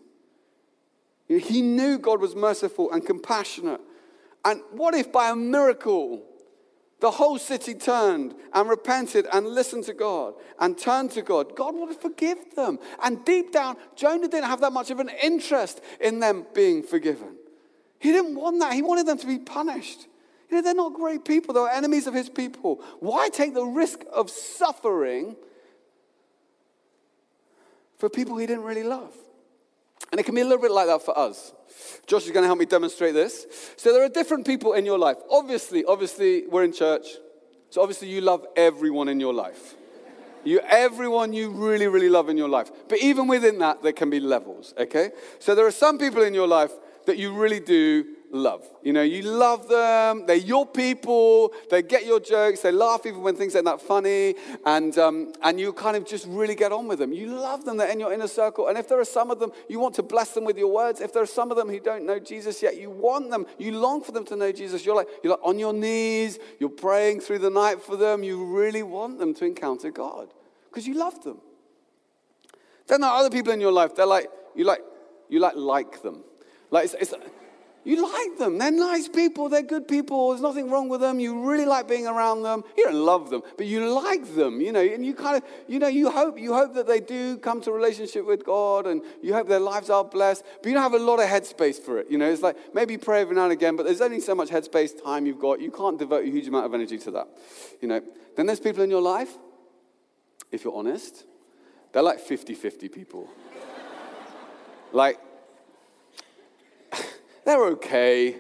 You 1.28 1.38
know, 1.38 1.46
he 1.46 1.62
knew 1.62 2.00
God 2.00 2.20
was 2.20 2.36
merciful 2.36 2.92
and 2.92 3.06
compassionate, 3.06 3.82
And 4.44 4.62
what 4.72 4.96
if 4.96 5.12
by 5.12 5.30
a 5.30 5.36
miracle 5.36 6.24
the 7.00 7.12
whole 7.12 7.38
city 7.38 7.76
turned 7.76 8.34
and 8.54 8.68
repented 8.68 9.28
and 9.32 9.46
listened 9.46 9.84
to 9.84 9.94
God 9.94 10.34
and 10.60 10.76
turned 10.76 11.12
to 11.12 11.22
God? 11.22 11.56
God 11.56 11.76
would 11.76 11.96
forgive 11.96 12.56
them. 12.56 12.80
And 13.04 13.24
deep 13.24 13.52
down, 13.52 13.78
Jonah 13.96 14.28
didn't 14.28 14.50
have 14.50 14.62
that 14.62 14.74
much 14.74 14.90
of 14.90 15.00
an 15.00 15.12
interest 15.22 15.80
in 16.02 16.22
them 16.22 16.48
being 16.56 16.82
forgiven. 16.82 17.36
He 18.00 18.12
didn't 18.12 18.36
want 18.36 18.60
that. 18.60 18.74
He 18.74 18.82
wanted 18.82 19.08
them 19.08 19.18
to 19.18 19.28
be 19.28 19.40
punished. 19.40 20.08
You 20.50 20.58
know, 20.58 20.64
they're 20.64 20.74
not 20.74 20.94
great 20.94 21.26
people, 21.26 21.54
they're 21.54 21.68
enemies 21.70 22.08
of 22.08 22.14
his 22.14 22.30
people. 22.30 22.82
Why 23.00 23.30
take 23.30 23.54
the 23.54 23.66
risk 23.66 24.04
of 24.14 24.30
suffering 24.30 25.36
for 27.98 28.10
people 28.10 28.38
he 28.38 28.46
didn't 28.46 28.64
really 28.64 28.84
love? 28.84 29.14
And 30.12 30.22
it 30.22 30.24
can 30.24 30.36
be 30.36 30.42
a 30.42 30.46
little 30.46 30.62
bit 30.62 30.72
like 30.72 30.88
that 30.88 31.02
for 31.02 31.18
us. 31.18 31.52
Josh 32.06 32.26
is 32.26 32.32
going 32.32 32.44
to 32.44 32.48
help 32.48 32.60
me 32.60 32.66
demonstrate 32.66 33.14
this. 33.14 33.46
So 33.76 33.92
there 33.92 34.04
are 34.04 34.10
different 34.10 34.48
people 34.48 34.74
in 34.74 34.86
your 34.86 34.98
life. 34.98 35.18
Obviously, 35.30 35.84
obviously, 35.84 36.48
we're 36.48 36.64
in 36.64 36.72
church. 36.72 37.06
So 37.70 37.82
obviously, 37.82 38.08
you 38.08 38.22
love 38.22 38.46
everyone 38.56 39.10
in 39.10 39.20
your 39.20 39.34
life. 39.34 39.76
You, 40.46 40.62
everyone 40.62 41.34
you 41.34 41.50
really, 41.50 41.88
really 41.88 42.08
love 42.08 42.30
in 42.30 42.38
your 42.38 42.48
life. 42.48 42.72
But 42.88 43.00
even 43.00 43.28
within 43.28 43.60
that, 43.60 43.84
there 43.84 43.92
can 43.92 44.10
be 44.10 44.22
levels, 44.22 44.74
okay? 44.78 45.12
So 45.40 45.56
there 45.56 45.66
are 45.66 45.72
some 45.72 45.98
people 45.98 46.24
in 46.24 46.34
your 46.34 46.48
life 46.48 46.72
that 47.08 47.18
you 47.18 47.34
really 47.34 47.60
do 47.60 48.06
love. 48.32 48.64
You 48.84 48.94
know, 48.94 49.02
you 49.02 49.22
love 49.22 49.68
them, 49.70 50.26
they're 50.26 50.36
your 50.36 50.66
people, 50.66 51.54
they 51.70 51.82
get 51.82 52.06
your 52.06 52.20
jokes, 52.20 52.62
they 52.62 52.72
laugh 52.72 53.06
even 53.06 53.22
when 53.22 53.36
things 53.36 53.56
aren't 53.56 53.66
that 53.66 53.82
funny, 53.82 54.36
and, 54.66 54.98
um, 54.98 55.34
and 55.42 55.60
you 55.60 55.72
kind 55.74 55.96
of 55.96 56.06
just 56.06 56.28
really 56.28 56.56
get 56.56 56.72
on 56.72 56.88
with 56.88 57.00
them. 57.00 57.14
You 57.14 57.28
love 57.28 57.66
them, 57.66 57.78
they're 57.78 57.90
in 57.90 58.00
your 58.00 58.12
inner 58.12 58.28
circle. 58.28 58.68
And 58.68 58.78
if 58.78 58.90
there 58.90 59.00
are 59.00 59.06
some 59.06 59.32
of 59.32 59.40
them, 59.40 59.52
you 59.70 59.80
want 59.80 59.96
to 59.96 60.04
bless 60.04 60.34
them 60.34 60.44
with 60.44 60.58
your 60.58 60.72
words. 60.72 61.00
If 61.02 61.14
there 61.14 61.24
are 61.24 61.28
some 61.28 61.50
of 61.52 61.58
them 61.58 61.70
who 61.70 61.80
don't 61.80 62.06
know 62.06 62.20
Jesus 62.20 62.62
yet, 62.62 62.80
you 62.80 62.90
want 62.90 63.32
them, 63.32 63.46
you 63.58 63.72
long 63.72 64.04
for 64.04 64.12
them 64.12 64.26
to 64.26 64.36
know 64.36 64.52
Jesus. 64.52 64.86
You're 64.86 64.96
like, 64.96 65.08
you're 65.24 65.32
like 65.32 65.46
on 65.46 65.58
your 65.58 65.74
knees, 65.74 66.40
you're 66.60 66.70
praying 66.70 67.22
through 67.22 67.40
the 67.40 67.50
night 67.50 67.82
for 67.82 67.96
them. 67.96 68.24
You 68.24 68.46
really 68.46 68.84
want 68.84 69.20
them 69.20 69.34
to 69.36 69.46
encounter 69.46 69.92
God 69.92 70.34
because 70.70 70.86
you 70.86 70.96
love 70.96 71.24
them. 71.24 71.38
Then 72.88 73.02
there 73.02 73.10
are 73.10 73.20
other 73.20 73.30
people 73.30 73.54
in 73.54 73.62
your 73.62 73.72
life, 73.72 73.96
they're 73.96 74.06
like, 74.06 74.30
you 74.56 74.66
like, 74.66 74.82
you 75.30 75.40
like 75.40 75.56
like 75.56 76.02
them. 76.02 76.24
Like 76.72 76.86
it's, 76.86 76.96
it's 76.96 77.14
you 77.88 78.04
like 78.04 78.38
them. 78.38 78.58
They're 78.58 78.70
nice 78.70 79.08
people. 79.08 79.48
They're 79.48 79.62
good 79.62 79.88
people. 79.88 80.32
There's 80.32 80.42
nothing 80.42 80.70
wrong 80.70 80.90
with 80.90 81.00
them. 81.00 81.22
You 81.22 81.50
really 81.50 81.64
like 81.64 81.88
being 81.88 82.06
around 82.06 82.44
them. 82.44 82.66
You 82.76 82.84
don't 82.84 83.06
love 83.06 83.30
them, 83.30 83.44
but 83.56 83.66
you 83.66 83.90
like 83.90 84.36
them, 84.36 84.60
you 84.60 84.74
know, 84.74 84.82
and 84.82 85.06
you 85.06 85.14
kind 85.14 85.38
of, 85.38 85.44
you 85.70 85.80
know, 85.80 85.88
you 85.88 86.12
hope, 86.12 86.38
you 86.38 86.54
hope 86.54 86.74
that 86.74 86.86
they 86.86 87.00
do 87.00 87.38
come 87.38 87.62
to 87.62 87.72
a 87.72 87.74
relationship 87.74 88.26
with 88.26 88.44
God 88.46 88.88
and 88.88 89.02
you 89.24 89.34
hope 89.34 89.48
their 89.48 89.62
lives 89.62 89.90
are 89.90 90.04
blessed, 90.04 90.44
but 90.62 90.68
you 90.68 90.74
don't 90.74 90.84
have 90.84 90.96
a 90.96 91.00
lot 91.00 91.22
of 91.22 91.30
headspace 91.30 91.80
for 91.80 91.98
it. 91.98 92.12
You 92.12 92.18
know, 92.18 92.30
it's 92.30 92.42
like 92.42 92.58
maybe 92.74 92.98
pray 92.98 93.22
every 93.22 93.36
now 93.38 93.44
and 93.44 93.54
again, 93.54 93.78
but 93.78 93.86
there's 93.86 94.02
only 94.02 94.20
so 94.20 94.36
much 94.36 94.50
headspace 94.50 95.02
time 95.02 95.26
you've 95.26 95.40
got. 95.40 95.62
You 95.62 95.72
can't 95.72 95.98
devote 95.98 96.26
a 96.26 96.30
huge 96.30 96.50
amount 96.50 96.66
of 96.66 96.74
energy 96.74 96.98
to 96.98 97.12
that. 97.12 97.30
You 97.80 97.88
know, 97.88 98.02
then 98.36 98.48
there's 98.48 98.60
people 98.60 98.84
in 98.84 98.90
your 98.90 99.02
life, 99.02 99.32
if 100.52 100.66
you're 100.66 100.76
honest, 100.76 101.24
they're 101.94 102.04
like 102.04 102.20
50 102.20 102.54
50 102.54 102.90
people. 102.90 103.30
like, 104.92 105.20
they're 107.48 107.64
okay, 107.64 108.36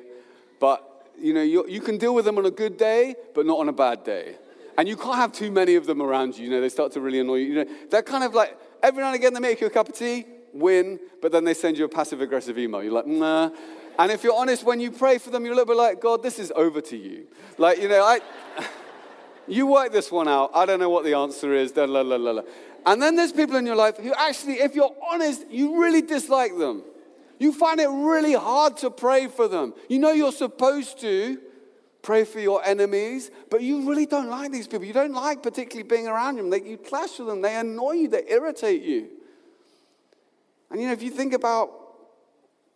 but 0.59 0.83
you 1.17 1.33
know, 1.33 1.41
you, 1.41 1.65
you 1.65 1.79
can 1.79 1.97
deal 1.97 2.13
with 2.13 2.25
them 2.25 2.37
on 2.37 2.45
a 2.45 2.51
good 2.51 2.75
day, 2.75 3.15
but 3.33 3.45
not 3.45 3.57
on 3.57 3.69
a 3.69 3.73
bad 3.73 4.03
day. 4.03 4.35
And 4.77 4.85
you 4.85 4.97
can't 4.97 5.15
have 5.15 5.31
too 5.31 5.49
many 5.49 5.75
of 5.75 5.85
them 5.85 6.01
around 6.01 6.37
you. 6.37 6.43
You 6.43 6.51
know, 6.51 6.59
they 6.59 6.67
start 6.67 6.91
to 6.91 6.99
really 6.99 7.21
annoy 7.21 7.35
you. 7.35 7.45
You 7.45 7.63
know, 7.63 7.71
they're 7.89 8.03
kind 8.03 8.25
of 8.25 8.33
like 8.33 8.57
every 8.83 9.01
now 9.01 9.07
and 9.07 9.15
again 9.15 9.33
they 9.33 9.39
make 9.39 9.61
you 9.61 9.67
a 9.67 9.69
cup 9.69 9.87
of 9.87 9.95
tea, 9.95 10.25
win, 10.51 10.99
but 11.21 11.31
then 11.31 11.45
they 11.45 11.53
send 11.53 11.77
you 11.77 11.85
a 11.85 11.89
passive 11.89 12.19
aggressive 12.19 12.59
email. 12.59 12.83
You're 12.83 12.91
like, 12.91 13.07
nah. 13.07 13.49
And 13.97 14.11
if 14.11 14.25
you're 14.25 14.35
honest, 14.35 14.65
when 14.65 14.81
you 14.81 14.91
pray 14.91 15.19
for 15.19 15.29
them, 15.29 15.45
you're 15.45 15.53
a 15.53 15.55
little 15.55 15.73
bit 15.73 15.77
like, 15.77 16.01
God, 16.01 16.21
this 16.21 16.37
is 16.37 16.51
over 16.53 16.81
to 16.81 16.97
you. 16.97 17.27
Like, 17.57 17.81
you 17.81 17.87
know, 17.87 18.03
I, 18.03 18.19
you 19.47 19.67
work 19.67 19.93
this 19.93 20.11
one 20.11 20.27
out. 20.27 20.51
I 20.53 20.65
don't 20.65 20.81
know 20.81 20.89
what 20.89 21.05
the 21.05 21.13
answer 21.13 21.53
is. 21.53 21.73
La, 21.77 21.85
la, 21.85 22.01
la, 22.01 22.31
la. 22.31 22.41
And 22.85 23.01
then 23.01 23.15
there's 23.15 23.31
people 23.31 23.55
in 23.55 23.65
your 23.65 23.77
life 23.77 23.95
who 23.95 24.13
actually, 24.13 24.55
if 24.55 24.75
you're 24.75 24.93
honest, 25.09 25.45
you 25.49 25.81
really 25.81 26.01
dislike 26.01 26.57
them. 26.57 26.83
You 27.39 27.51
find 27.51 27.79
it 27.79 27.87
really 27.87 28.33
hard 28.33 28.77
to 28.77 28.89
pray 28.89 29.27
for 29.27 29.47
them. 29.47 29.73
You 29.89 29.99
know 29.99 30.11
you're 30.11 30.31
supposed 30.31 30.99
to 31.01 31.39
pray 32.01 32.23
for 32.23 32.39
your 32.39 32.63
enemies, 32.63 33.31
but 33.49 33.61
you 33.61 33.87
really 33.87 34.05
don't 34.05 34.29
like 34.29 34.51
these 34.51 34.67
people. 34.67 34.85
You 34.85 34.93
don't 34.93 35.13
like 35.13 35.43
particularly 35.43 35.87
being 35.87 36.07
around 36.07 36.37
them. 36.37 36.49
They, 36.49 36.61
you 36.61 36.77
clash 36.77 37.19
with 37.19 37.27
them, 37.27 37.41
they 37.41 37.55
annoy 37.55 37.93
you, 37.93 38.07
they 38.07 38.23
irritate 38.29 38.81
you. 38.81 39.09
And 40.71 40.81
you 40.81 40.87
know, 40.87 40.93
if 40.93 41.03
you 41.03 41.11
think 41.11 41.33
about, 41.33 41.71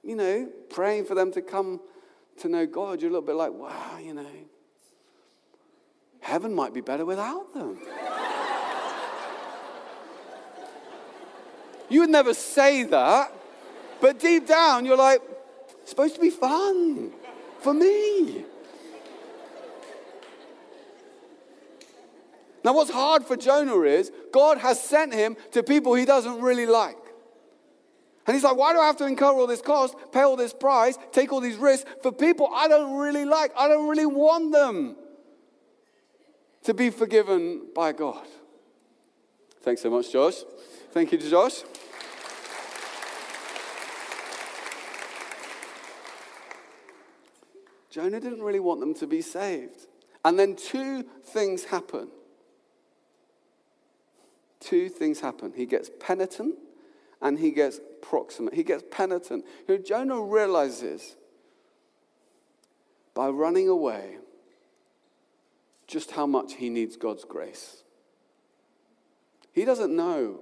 you 0.03 0.15
know, 0.15 0.49
praying 0.69 1.05
for 1.05 1.15
them 1.15 1.31
to 1.31 1.41
come 1.41 1.79
to 2.39 2.49
know 2.49 2.65
God, 2.65 3.01
you're 3.01 3.09
a 3.09 3.13
little 3.13 3.25
bit 3.25 3.35
like, 3.35 3.53
wow, 3.53 3.97
you 4.03 4.13
know, 4.13 4.27
heaven 6.19 6.53
might 6.53 6.73
be 6.73 6.81
better 6.81 7.05
without 7.05 7.53
them. 7.53 7.79
you 11.89 12.01
would 12.01 12.09
never 12.09 12.33
say 12.33 12.83
that. 12.83 13.33
But 14.01 14.19
deep 14.19 14.47
down, 14.47 14.85
you're 14.85 14.97
like, 14.97 15.21
it's 15.81 15.91
supposed 15.91 16.15
to 16.15 16.21
be 16.21 16.31
fun 16.31 17.11
for 17.59 17.73
me. 17.73 18.43
Now, 22.63 22.73
what's 22.73 22.91
hard 22.91 23.25
for 23.25 23.37
Jonah 23.37 23.79
is 23.81 24.11
God 24.31 24.57
has 24.57 24.81
sent 24.81 25.13
him 25.13 25.35
to 25.51 25.63
people 25.63 25.93
he 25.93 26.05
doesn't 26.05 26.41
really 26.41 26.65
like. 26.65 26.97
And 28.27 28.35
he's 28.35 28.43
like, 28.43 28.55
why 28.55 28.73
do 28.73 28.79
I 28.79 28.85
have 28.85 28.97
to 28.97 29.05
incur 29.05 29.33
all 29.33 29.47
this 29.47 29.61
cost, 29.61 29.95
pay 30.11 30.21
all 30.21 30.35
this 30.35 30.53
price, 30.53 30.97
take 31.11 31.33
all 31.33 31.39
these 31.39 31.57
risks 31.57 31.89
for 32.03 32.11
people 32.11 32.49
I 32.53 32.67
don't 32.67 32.97
really 32.97 33.25
like? 33.25 33.51
I 33.57 33.67
don't 33.67 33.87
really 33.87 34.05
want 34.05 34.51
them 34.51 34.95
to 36.63 36.73
be 36.73 36.91
forgiven 36.91 37.63
by 37.73 37.93
God. 37.93 38.27
Thanks 39.63 39.81
so 39.81 39.89
much, 39.89 40.11
Josh. 40.11 40.43
Thank 40.91 41.11
you 41.11 41.17
to 41.17 41.29
Josh. 41.29 41.63
Jonah 47.91 48.21
didn't 48.21 48.41
really 48.41 48.61
want 48.61 48.79
them 48.79 48.93
to 48.95 49.05
be 49.05 49.21
saved. 49.21 49.85
And 50.23 50.39
then 50.39 50.55
two 50.55 51.03
things 51.25 51.65
happen. 51.65 52.07
Two 54.61 54.87
things 54.87 55.19
happen. 55.19 55.51
He 55.55 55.65
gets 55.65 55.91
penitent 55.99 56.55
and 57.21 57.37
he 57.37 57.51
gets 57.51 57.79
proximate. 58.01 58.53
He 58.53 58.63
gets 58.63 58.83
penitent. 58.89 59.45
You 59.67 59.77
know, 59.77 59.83
Jonah 59.83 60.21
realizes 60.21 61.17
by 63.13 63.27
running 63.27 63.67
away 63.67 64.17
just 65.85 66.11
how 66.11 66.25
much 66.25 66.53
he 66.53 66.69
needs 66.69 66.95
God's 66.95 67.25
grace. 67.25 67.83
He 69.51 69.65
doesn't 69.65 69.93
know 69.93 70.39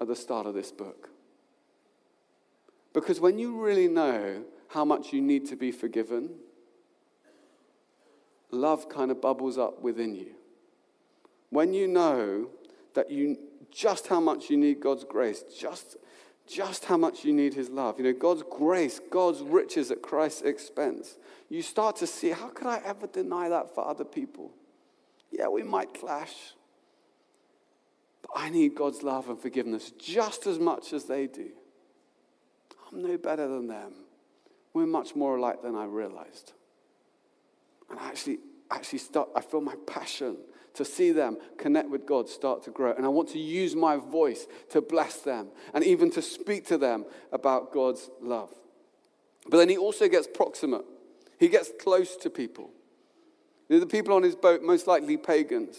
at 0.00 0.08
the 0.08 0.16
start 0.16 0.46
of 0.46 0.54
this 0.54 0.72
book. 0.72 1.10
Because 2.92 3.20
when 3.20 3.38
you 3.38 3.60
really 3.60 3.86
know 3.86 4.42
how 4.68 4.84
much 4.84 5.12
you 5.12 5.20
need 5.20 5.46
to 5.46 5.56
be 5.56 5.70
forgiven, 5.70 6.30
love 8.50 8.88
kind 8.88 9.10
of 9.10 9.20
bubbles 9.20 9.58
up 9.58 9.80
within 9.82 10.14
you. 10.14 10.34
When 11.50 11.72
you 11.72 11.88
know 11.88 12.48
that 12.94 13.10
you 13.10 13.38
just 13.70 14.08
how 14.08 14.20
much 14.20 14.50
you 14.50 14.56
need 14.56 14.80
God's 14.80 15.04
grace, 15.04 15.44
just, 15.58 15.96
just 16.46 16.86
how 16.86 16.96
much 16.96 17.24
you 17.24 17.32
need 17.32 17.54
His 17.54 17.68
love. 17.68 17.98
You 17.98 18.04
know, 18.04 18.12
God's 18.12 18.42
grace, 18.50 19.00
God's 19.10 19.40
riches 19.40 19.90
at 19.90 20.02
Christ's 20.02 20.42
expense. 20.42 21.16
You 21.48 21.62
start 21.62 21.96
to 21.96 22.06
see, 22.06 22.30
how 22.30 22.48
could 22.48 22.66
I 22.66 22.80
ever 22.84 23.06
deny 23.06 23.48
that 23.48 23.74
for 23.74 23.86
other 23.86 24.04
people? 24.04 24.52
Yeah, 25.30 25.48
we 25.48 25.62
might 25.62 25.94
clash. 25.94 26.34
But 28.22 28.30
I 28.34 28.50
need 28.50 28.74
God's 28.74 29.02
love 29.02 29.28
and 29.28 29.40
forgiveness 29.40 29.92
just 29.98 30.46
as 30.46 30.58
much 30.58 30.92
as 30.92 31.04
they 31.04 31.26
do. 31.26 31.50
I'm 32.90 33.02
no 33.02 33.18
better 33.18 33.46
than 33.46 33.68
them. 33.68 33.92
We're 34.72 34.86
much 34.86 35.14
more 35.14 35.36
alike 35.36 35.62
than 35.62 35.74
I 35.74 35.84
realized. 35.84 36.52
And 37.90 37.98
I 37.98 38.08
actually, 38.08 38.38
actually 38.70 38.98
start, 38.98 39.28
I 39.34 39.40
feel 39.40 39.60
my 39.60 39.74
passion 39.86 40.36
to 40.74 40.84
see 40.84 41.10
them 41.10 41.36
connect 41.56 41.90
with 41.90 42.06
God 42.06 42.28
start 42.28 42.62
to 42.64 42.70
grow. 42.70 42.92
And 42.92 43.04
I 43.04 43.08
want 43.08 43.28
to 43.30 43.38
use 43.38 43.74
my 43.74 43.96
voice 43.96 44.46
to 44.70 44.80
bless 44.80 45.16
them 45.16 45.48
and 45.74 45.82
even 45.84 46.10
to 46.12 46.22
speak 46.22 46.66
to 46.66 46.78
them 46.78 47.04
about 47.32 47.72
God's 47.72 48.10
love. 48.20 48.50
But 49.48 49.58
then 49.58 49.68
he 49.68 49.76
also 49.76 50.08
gets 50.08 50.26
proximate, 50.26 50.84
he 51.38 51.48
gets 51.48 51.72
close 51.80 52.16
to 52.16 52.30
people. 52.30 52.70
The 53.68 53.86
people 53.86 54.14
on 54.14 54.22
his 54.22 54.34
boat, 54.34 54.62
most 54.62 54.86
likely 54.86 55.16
pagans. 55.18 55.76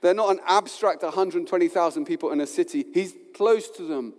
They're 0.00 0.14
not 0.14 0.30
an 0.30 0.40
abstract 0.46 1.02
120,000 1.02 2.04
people 2.04 2.30
in 2.30 2.40
a 2.40 2.46
city. 2.46 2.86
He's 2.94 3.14
close 3.34 3.68
to 3.70 3.82
them. 3.82 4.14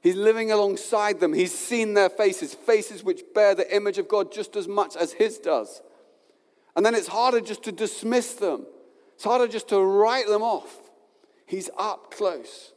He's 0.00 0.14
living 0.16 0.50
alongside 0.50 1.20
them. 1.20 1.32
He's 1.32 1.56
seen 1.56 1.94
their 1.94 2.08
faces, 2.08 2.54
faces 2.54 3.02
which 3.04 3.22
bear 3.34 3.54
the 3.54 3.74
image 3.74 3.98
of 3.98 4.08
God 4.08 4.32
just 4.32 4.56
as 4.56 4.68
much 4.68 4.96
as 4.96 5.12
his 5.12 5.38
does. 5.38 5.82
And 6.74 6.84
then 6.84 6.94
it's 6.94 7.08
harder 7.08 7.40
just 7.40 7.62
to 7.64 7.72
dismiss 7.72 8.34
them, 8.34 8.66
it's 9.14 9.24
harder 9.24 9.48
just 9.48 9.68
to 9.68 9.80
write 9.80 10.26
them 10.26 10.42
off. 10.42 10.78
He's 11.46 11.68
up 11.76 12.10
close. 12.10 12.72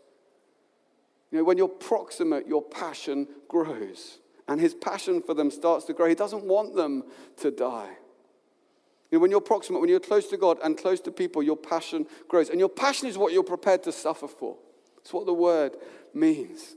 You 1.31 1.39
know, 1.39 1.43
when 1.43 1.57
you're 1.57 1.67
proximate, 1.67 2.47
your 2.47 2.61
passion 2.61 3.27
grows. 3.47 4.19
And 4.47 4.61
his 4.61 4.73
passion 4.73 5.21
for 5.21 5.33
them 5.33 5.49
starts 5.49 5.85
to 5.85 5.93
grow. 5.93 6.07
He 6.07 6.15
doesn't 6.15 6.43
want 6.43 6.75
them 6.75 7.03
to 7.37 7.51
die. 7.51 7.89
You 9.11 9.17
know, 9.17 9.19
when 9.19 9.31
you're 9.31 9.41
proximate, 9.41 9.81
when 9.81 9.89
you're 9.89 9.99
close 9.99 10.27
to 10.27 10.37
God 10.37 10.59
and 10.63 10.77
close 10.77 10.99
to 11.01 11.11
people, 11.11 11.41
your 11.41 11.57
passion 11.57 12.05
grows. 12.27 12.49
And 12.49 12.59
your 12.59 12.69
passion 12.69 13.07
is 13.07 13.17
what 13.17 13.33
you're 13.33 13.43
prepared 13.43 13.83
to 13.83 13.91
suffer 13.91 14.27
for. 14.27 14.57
It's 14.99 15.13
what 15.13 15.25
the 15.25 15.33
word 15.33 15.77
means. 16.13 16.75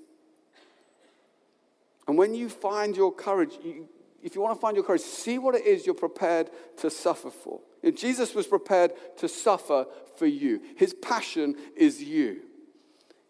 And 2.07 2.17
when 2.17 2.35
you 2.35 2.49
find 2.49 2.97
your 2.97 3.13
courage, 3.13 3.59
you, 3.63 3.89
if 4.29 4.35
you 4.35 4.43
want 4.43 4.55
to 4.55 4.61
find 4.61 4.77
your 4.77 4.85
courage, 4.85 5.01
see 5.01 5.39
what 5.39 5.55
it 5.55 5.65
is 5.65 5.87
you're 5.87 5.95
prepared 5.95 6.51
to 6.77 6.91
suffer 6.91 7.31
for. 7.31 7.61
Jesus 7.95 8.35
was 8.35 8.47
prepared 8.47 8.93
to 9.17 9.27
suffer 9.27 9.87
for 10.19 10.27
you. 10.27 10.61
His 10.77 10.93
passion 10.93 11.57
is 11.75 12.03
you. 12.03 12.43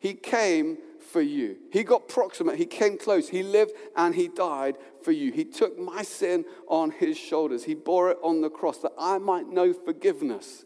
He 0.01 0.15
came 0.15 0.79
for 1.13 1.21
you. 1.21 1.57
He 1.71 1.85
got 1.85 2.09
proximate, 2.09 2.57
he 2.57 2.67
came 2.67 2.99
close, 2.99 3.29
he 3.29 3.45
lived 3.45 3.75
and 3.95 4.13
he 4.13 4.27
died 4.27 4.77
for 5.05 5.13
you. 5.13 5.31
He 5.31 5.45
took 5.45 5.79
my 5.79 6.03
sin 6.03 6.45
on 6.67 6.91
his 6.91 7.17
shoulders, 7.17 7.63
he 7.63 7.75
bore 7.75 8.11
it 8.11 8.19
on 8.21 8.41
the 8.41 8.51
cross 8.51 8.79
that 8.79 8.93
I 8.99 9.19
might 9.19 9.47
know 9.47 9.73
forgiveness. 9.73 10.65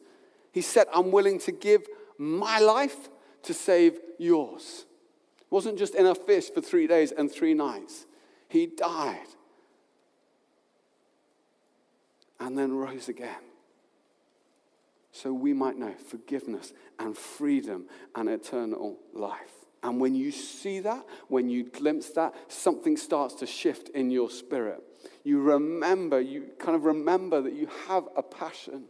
He 0.50 0.62
said, 0.62 0.86
I'm 0.94 1.12
willing 1.12 1.40
to 1.40 1.52
give 1.52 1.86
my 2.16 2.58
life 2.58 3.10
to 3.42 3.52
save 3.52 3.98
yours. 4.18 4.86
It 5.42 5.50
wasn't 5.50 5.78
just 5.78 5.94
in 5.94 6.06
a 6.06 6.14
fish 6.14 6.50
for 6.50 6.62
three 6.62 6.86
days 6.86 7.12
and 7.12 7.30
three 7.30 7.52
nights, 7.52 8.06
he 8.48 8.64
died 8.66 9.28
and 12.42 12.58
then 12.58 12.72
rose 12.72 13.08
again 13.08 13.42
so 15.12 15.32
we 15.32 15.52
might 15.52 15.76
know 15.76 15.92
forgiveness 16.08 16.72
and 16.98 17.16
freedom 17.16 17.84
and 18.14 18.28
eternal 18.28 18.98
life. 19.12 19.52
And 19.82 20.00
when 20.00 20.14
you 20.14 20.30
see 20.30 20.80
that, 20.80 21.04
when 21.28 21.48
you 21.50 21.64
glimpse 21.64 22.10
that, 22.10 22.34
something 22.48 22.96
starts 22.96 23.34
to 23.36 23.46
shift 23.46 23.90
in 23.90 24.10
your 24.10 24.30
spirit. 24.30 24.82
You 25.22 25.40
remember, 25.42 26.20
you 26.20 26.46
kind 26.58 26.74
of 26.74 26.84
remember 26.84 27.42
that 27.42 27.52
you 27.52 27.68
have 27.88 28.04
a 28.16 28.22
passion. 28.22 28.84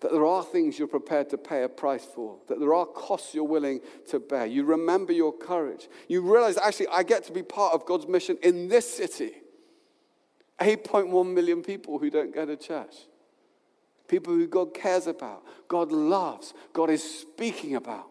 That 0.00 0.12
there 0.12 0.26
are 0.26 0.44
things 0.44 0.78
you're 0.78 0.86
prepared 0.86 1.30
to 1.30 1.38
pay 1.38 1.64
a 1.64 1.68
price 1.68 2.04
for, 2.04 2.36
that 2.46 2.60
there 2.60 2.74
are 2.74 2.86
costs 2.86 3.34
you're 3.34 3.42
willing 3.44 3.80
to 4.10 4.20
bear. 4.20 4.46
You 4.46 4.64
remember 4.64 5.12
your 5.12 5.32
courage. 5.32 5.88
You 6.06 6.20
realize, 6.20 6.56
actually, 6.56 6.88
I 6.88 7.02
get 7.02 7.24
to 7.24 7.32
be 7.32 7.42
part 7.42 7.74
of 7.74 7.84
God's 7.84 8.06
mission 8.06 8.38
in 8.42 8.68
this 8.68 8.88
city. 8.88 9.32
8.1 10.60 11.32
million 11.32 11.62
people 11.62 11.98
who 11.98 12.10
don't 12.10 12.34
go 12.34 12.44
to 12.44 12.56
church. 12.56 12.94
People 14.08 14.34
who 14.34 14.46
God 14.46 14.74
cares 14.74 15.06
about, 15.06 15.44
God 15.68 15.92
loves, 15.92 16.54
God 16.72 16.90
is 16.90 17.02
speaking 17.20 17.76
about. 17.76 18.06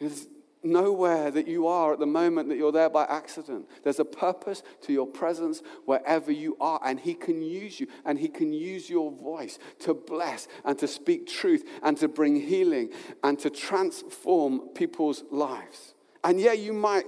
There's 0.00 0.26
nowhere 0.62 1.30
that 1.30 1.46
you 1.46 1.66
are 1.66 1.92
at 1.92 1.98
the 1.98 2.06
moment 2.06 2.48
that 2.48 2.56
you're 2.56 2.72
there 2.72 2.90
by 2.90 3.04
accident. 3.04 3.68
There's 3.84 4.00
a 4.00 4.04
purpose 4.04 4.62
to 4.82 4.92
your 4.92 5.06
presence 5.06 5.62
wherever 5.84 6.32
you 6.32 6.56
are, 6.60 6.80
and 6.84 6.98
He 6.98 7.14
can 7.14 7.42
use 7.42 7.78
you, 7.78 7.86
and 8.04 8.18
He 8.18 8.28
can 8.28 8.52
use 8.52 8.90
your 8.90 9.10
voice 9.10 9.58
to 9.80 9.94
bless 9.94 10.48
and 10.64 10.78
to 10.78 10.88
speak 10.88 11.26
truth 11.26 11.64
and 11.82 11.96
to 11.98 12.08
bring 12.08 12.40
healing 12.40 12.90
and 13.22 13.38
to 13.38 13.50
transform 13.50 14.68
people's 14.74 15.22
lives. 15.30 15.94
And 16.24 16.40
yeah, 16.40 16.52
you 16.52 16.72
might 16.72 17.06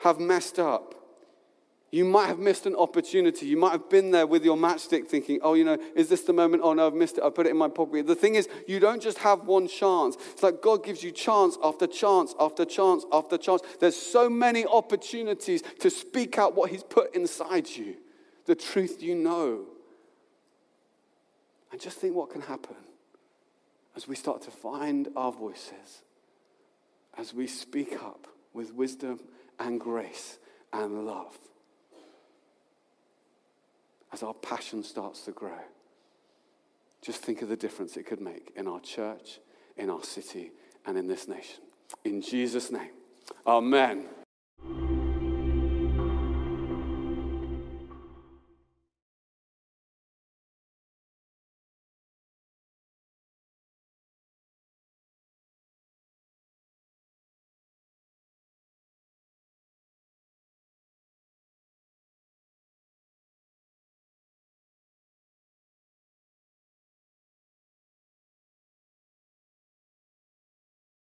have 0.00 0.18
messed 0.18 0.58
up. 0.58 0.94
You 1.92 2.04
might 2.04 2.26
have 2.26 2.38
missed 2.38 2.66
an 2.66 2.76
opportunity. 2.76 3.46
You 3.46 3.56
might 3.56 3.72
have 3.72 3.90
been 3.90 4.12
there 4.12 4.26
with 4.26 4.44
your 4.44 4.56
matchstick 4.56 5.08
thinking, 5.08 5.40
oh, 5.42 5.54
you 5.54 5.64
know, 5.64 5.76
is 5.96 6.08
this 6.08 6.22
the 6.22 6.32
moment? 6.32 6.62
Oh, 6.64 6.72
no, 6.72 6.86
I've 6.86 6.94
missed 6.94 7.18
it. 7.18 7.24
I 7.24 7.30
put 7.30 7.46
it 7.46 7.50
in 7.50 7.56
my 7.56 7.68
pocket. 7.68 8.06
The 8.06 8.14
thing 8.14 8.36
is, 8.36 8.48
you 8.68 8.78
don't 8.78 9.02
just 9.02 9.18
have 9.18 9.46
one 9.46 9.66
chance. 9.66 10.16
It's 10.30 10.42
like 10.42 10.62
God 10.62 10.84
gives 10.84 11.02
you 11.02 11.10
chance 11.10 11.58
after 11.64 11.88
chance 11.88 12.32
after 12.38 12.64
chance 12.64 13.04
after 13.12 13.36
chance. 13.36 13.62
There's 13.80 13.96
so 13.96 14.30
many 14.30 14.64
opportunities 14.66 15.62
to 15.80 15.90
speak 15.90 16.38
out 16.38 16.54
what 16.54 16.70
He's 16.70 16.84
put 16.84 17.12
inside 17.14 17.68
you, 17.68 17.96
the 18.46 18.54
truth 18.54 19.02
you 19.02 19.16
know. 19.16 19.66
And 21.72 21.80
just 21.80 21.98
think 21.98 22.14
what 22.14 22.30
can 22.30 22.42
happen 22.42 22.76
as 23.96 24.06
we 24.06 24.14
start 24.14 24.42
to 24.42 24.52
find 24.52 25.08
our 25.16 25.32
voices, 25.32 26.02
as 27.18 27.34
we 27.34 27.48
speak 27.48 28.00
up 28.00 28.28
with 28.52 28.72
wisdom 28.74 29.18
and 29.58 29.80
grace 29.80 30.38
and 30.72 31.04
love 31.04 31.36
as 34.12 34.22
our 34.22 34.34
passion 34.34 34.82
starts 34.82 35.22
to 35.22 35.32
grow, 35.32 35.58
just 37.02 37.22
think 37.22 37.42
of 37.42 37.48
the 37.48 37.56
difference 37.56 37.96
it 37.96 38.06
could 38.06 38.20
make 38.20 38.52
in 38.56 38.66
our 38.66 38.80
church, 38.80 39.40
in 39.76 39.88
our 39.88 40.02
city, 40.02 40.52
and 40.86 40.98
in 40.98 41.06
this 41.06 41.28
nation. 41.28 41.60
In 42.04 42.20
Jesus' 42.20 42.70
name, 42.70 42.90
amen. 43.46 44.06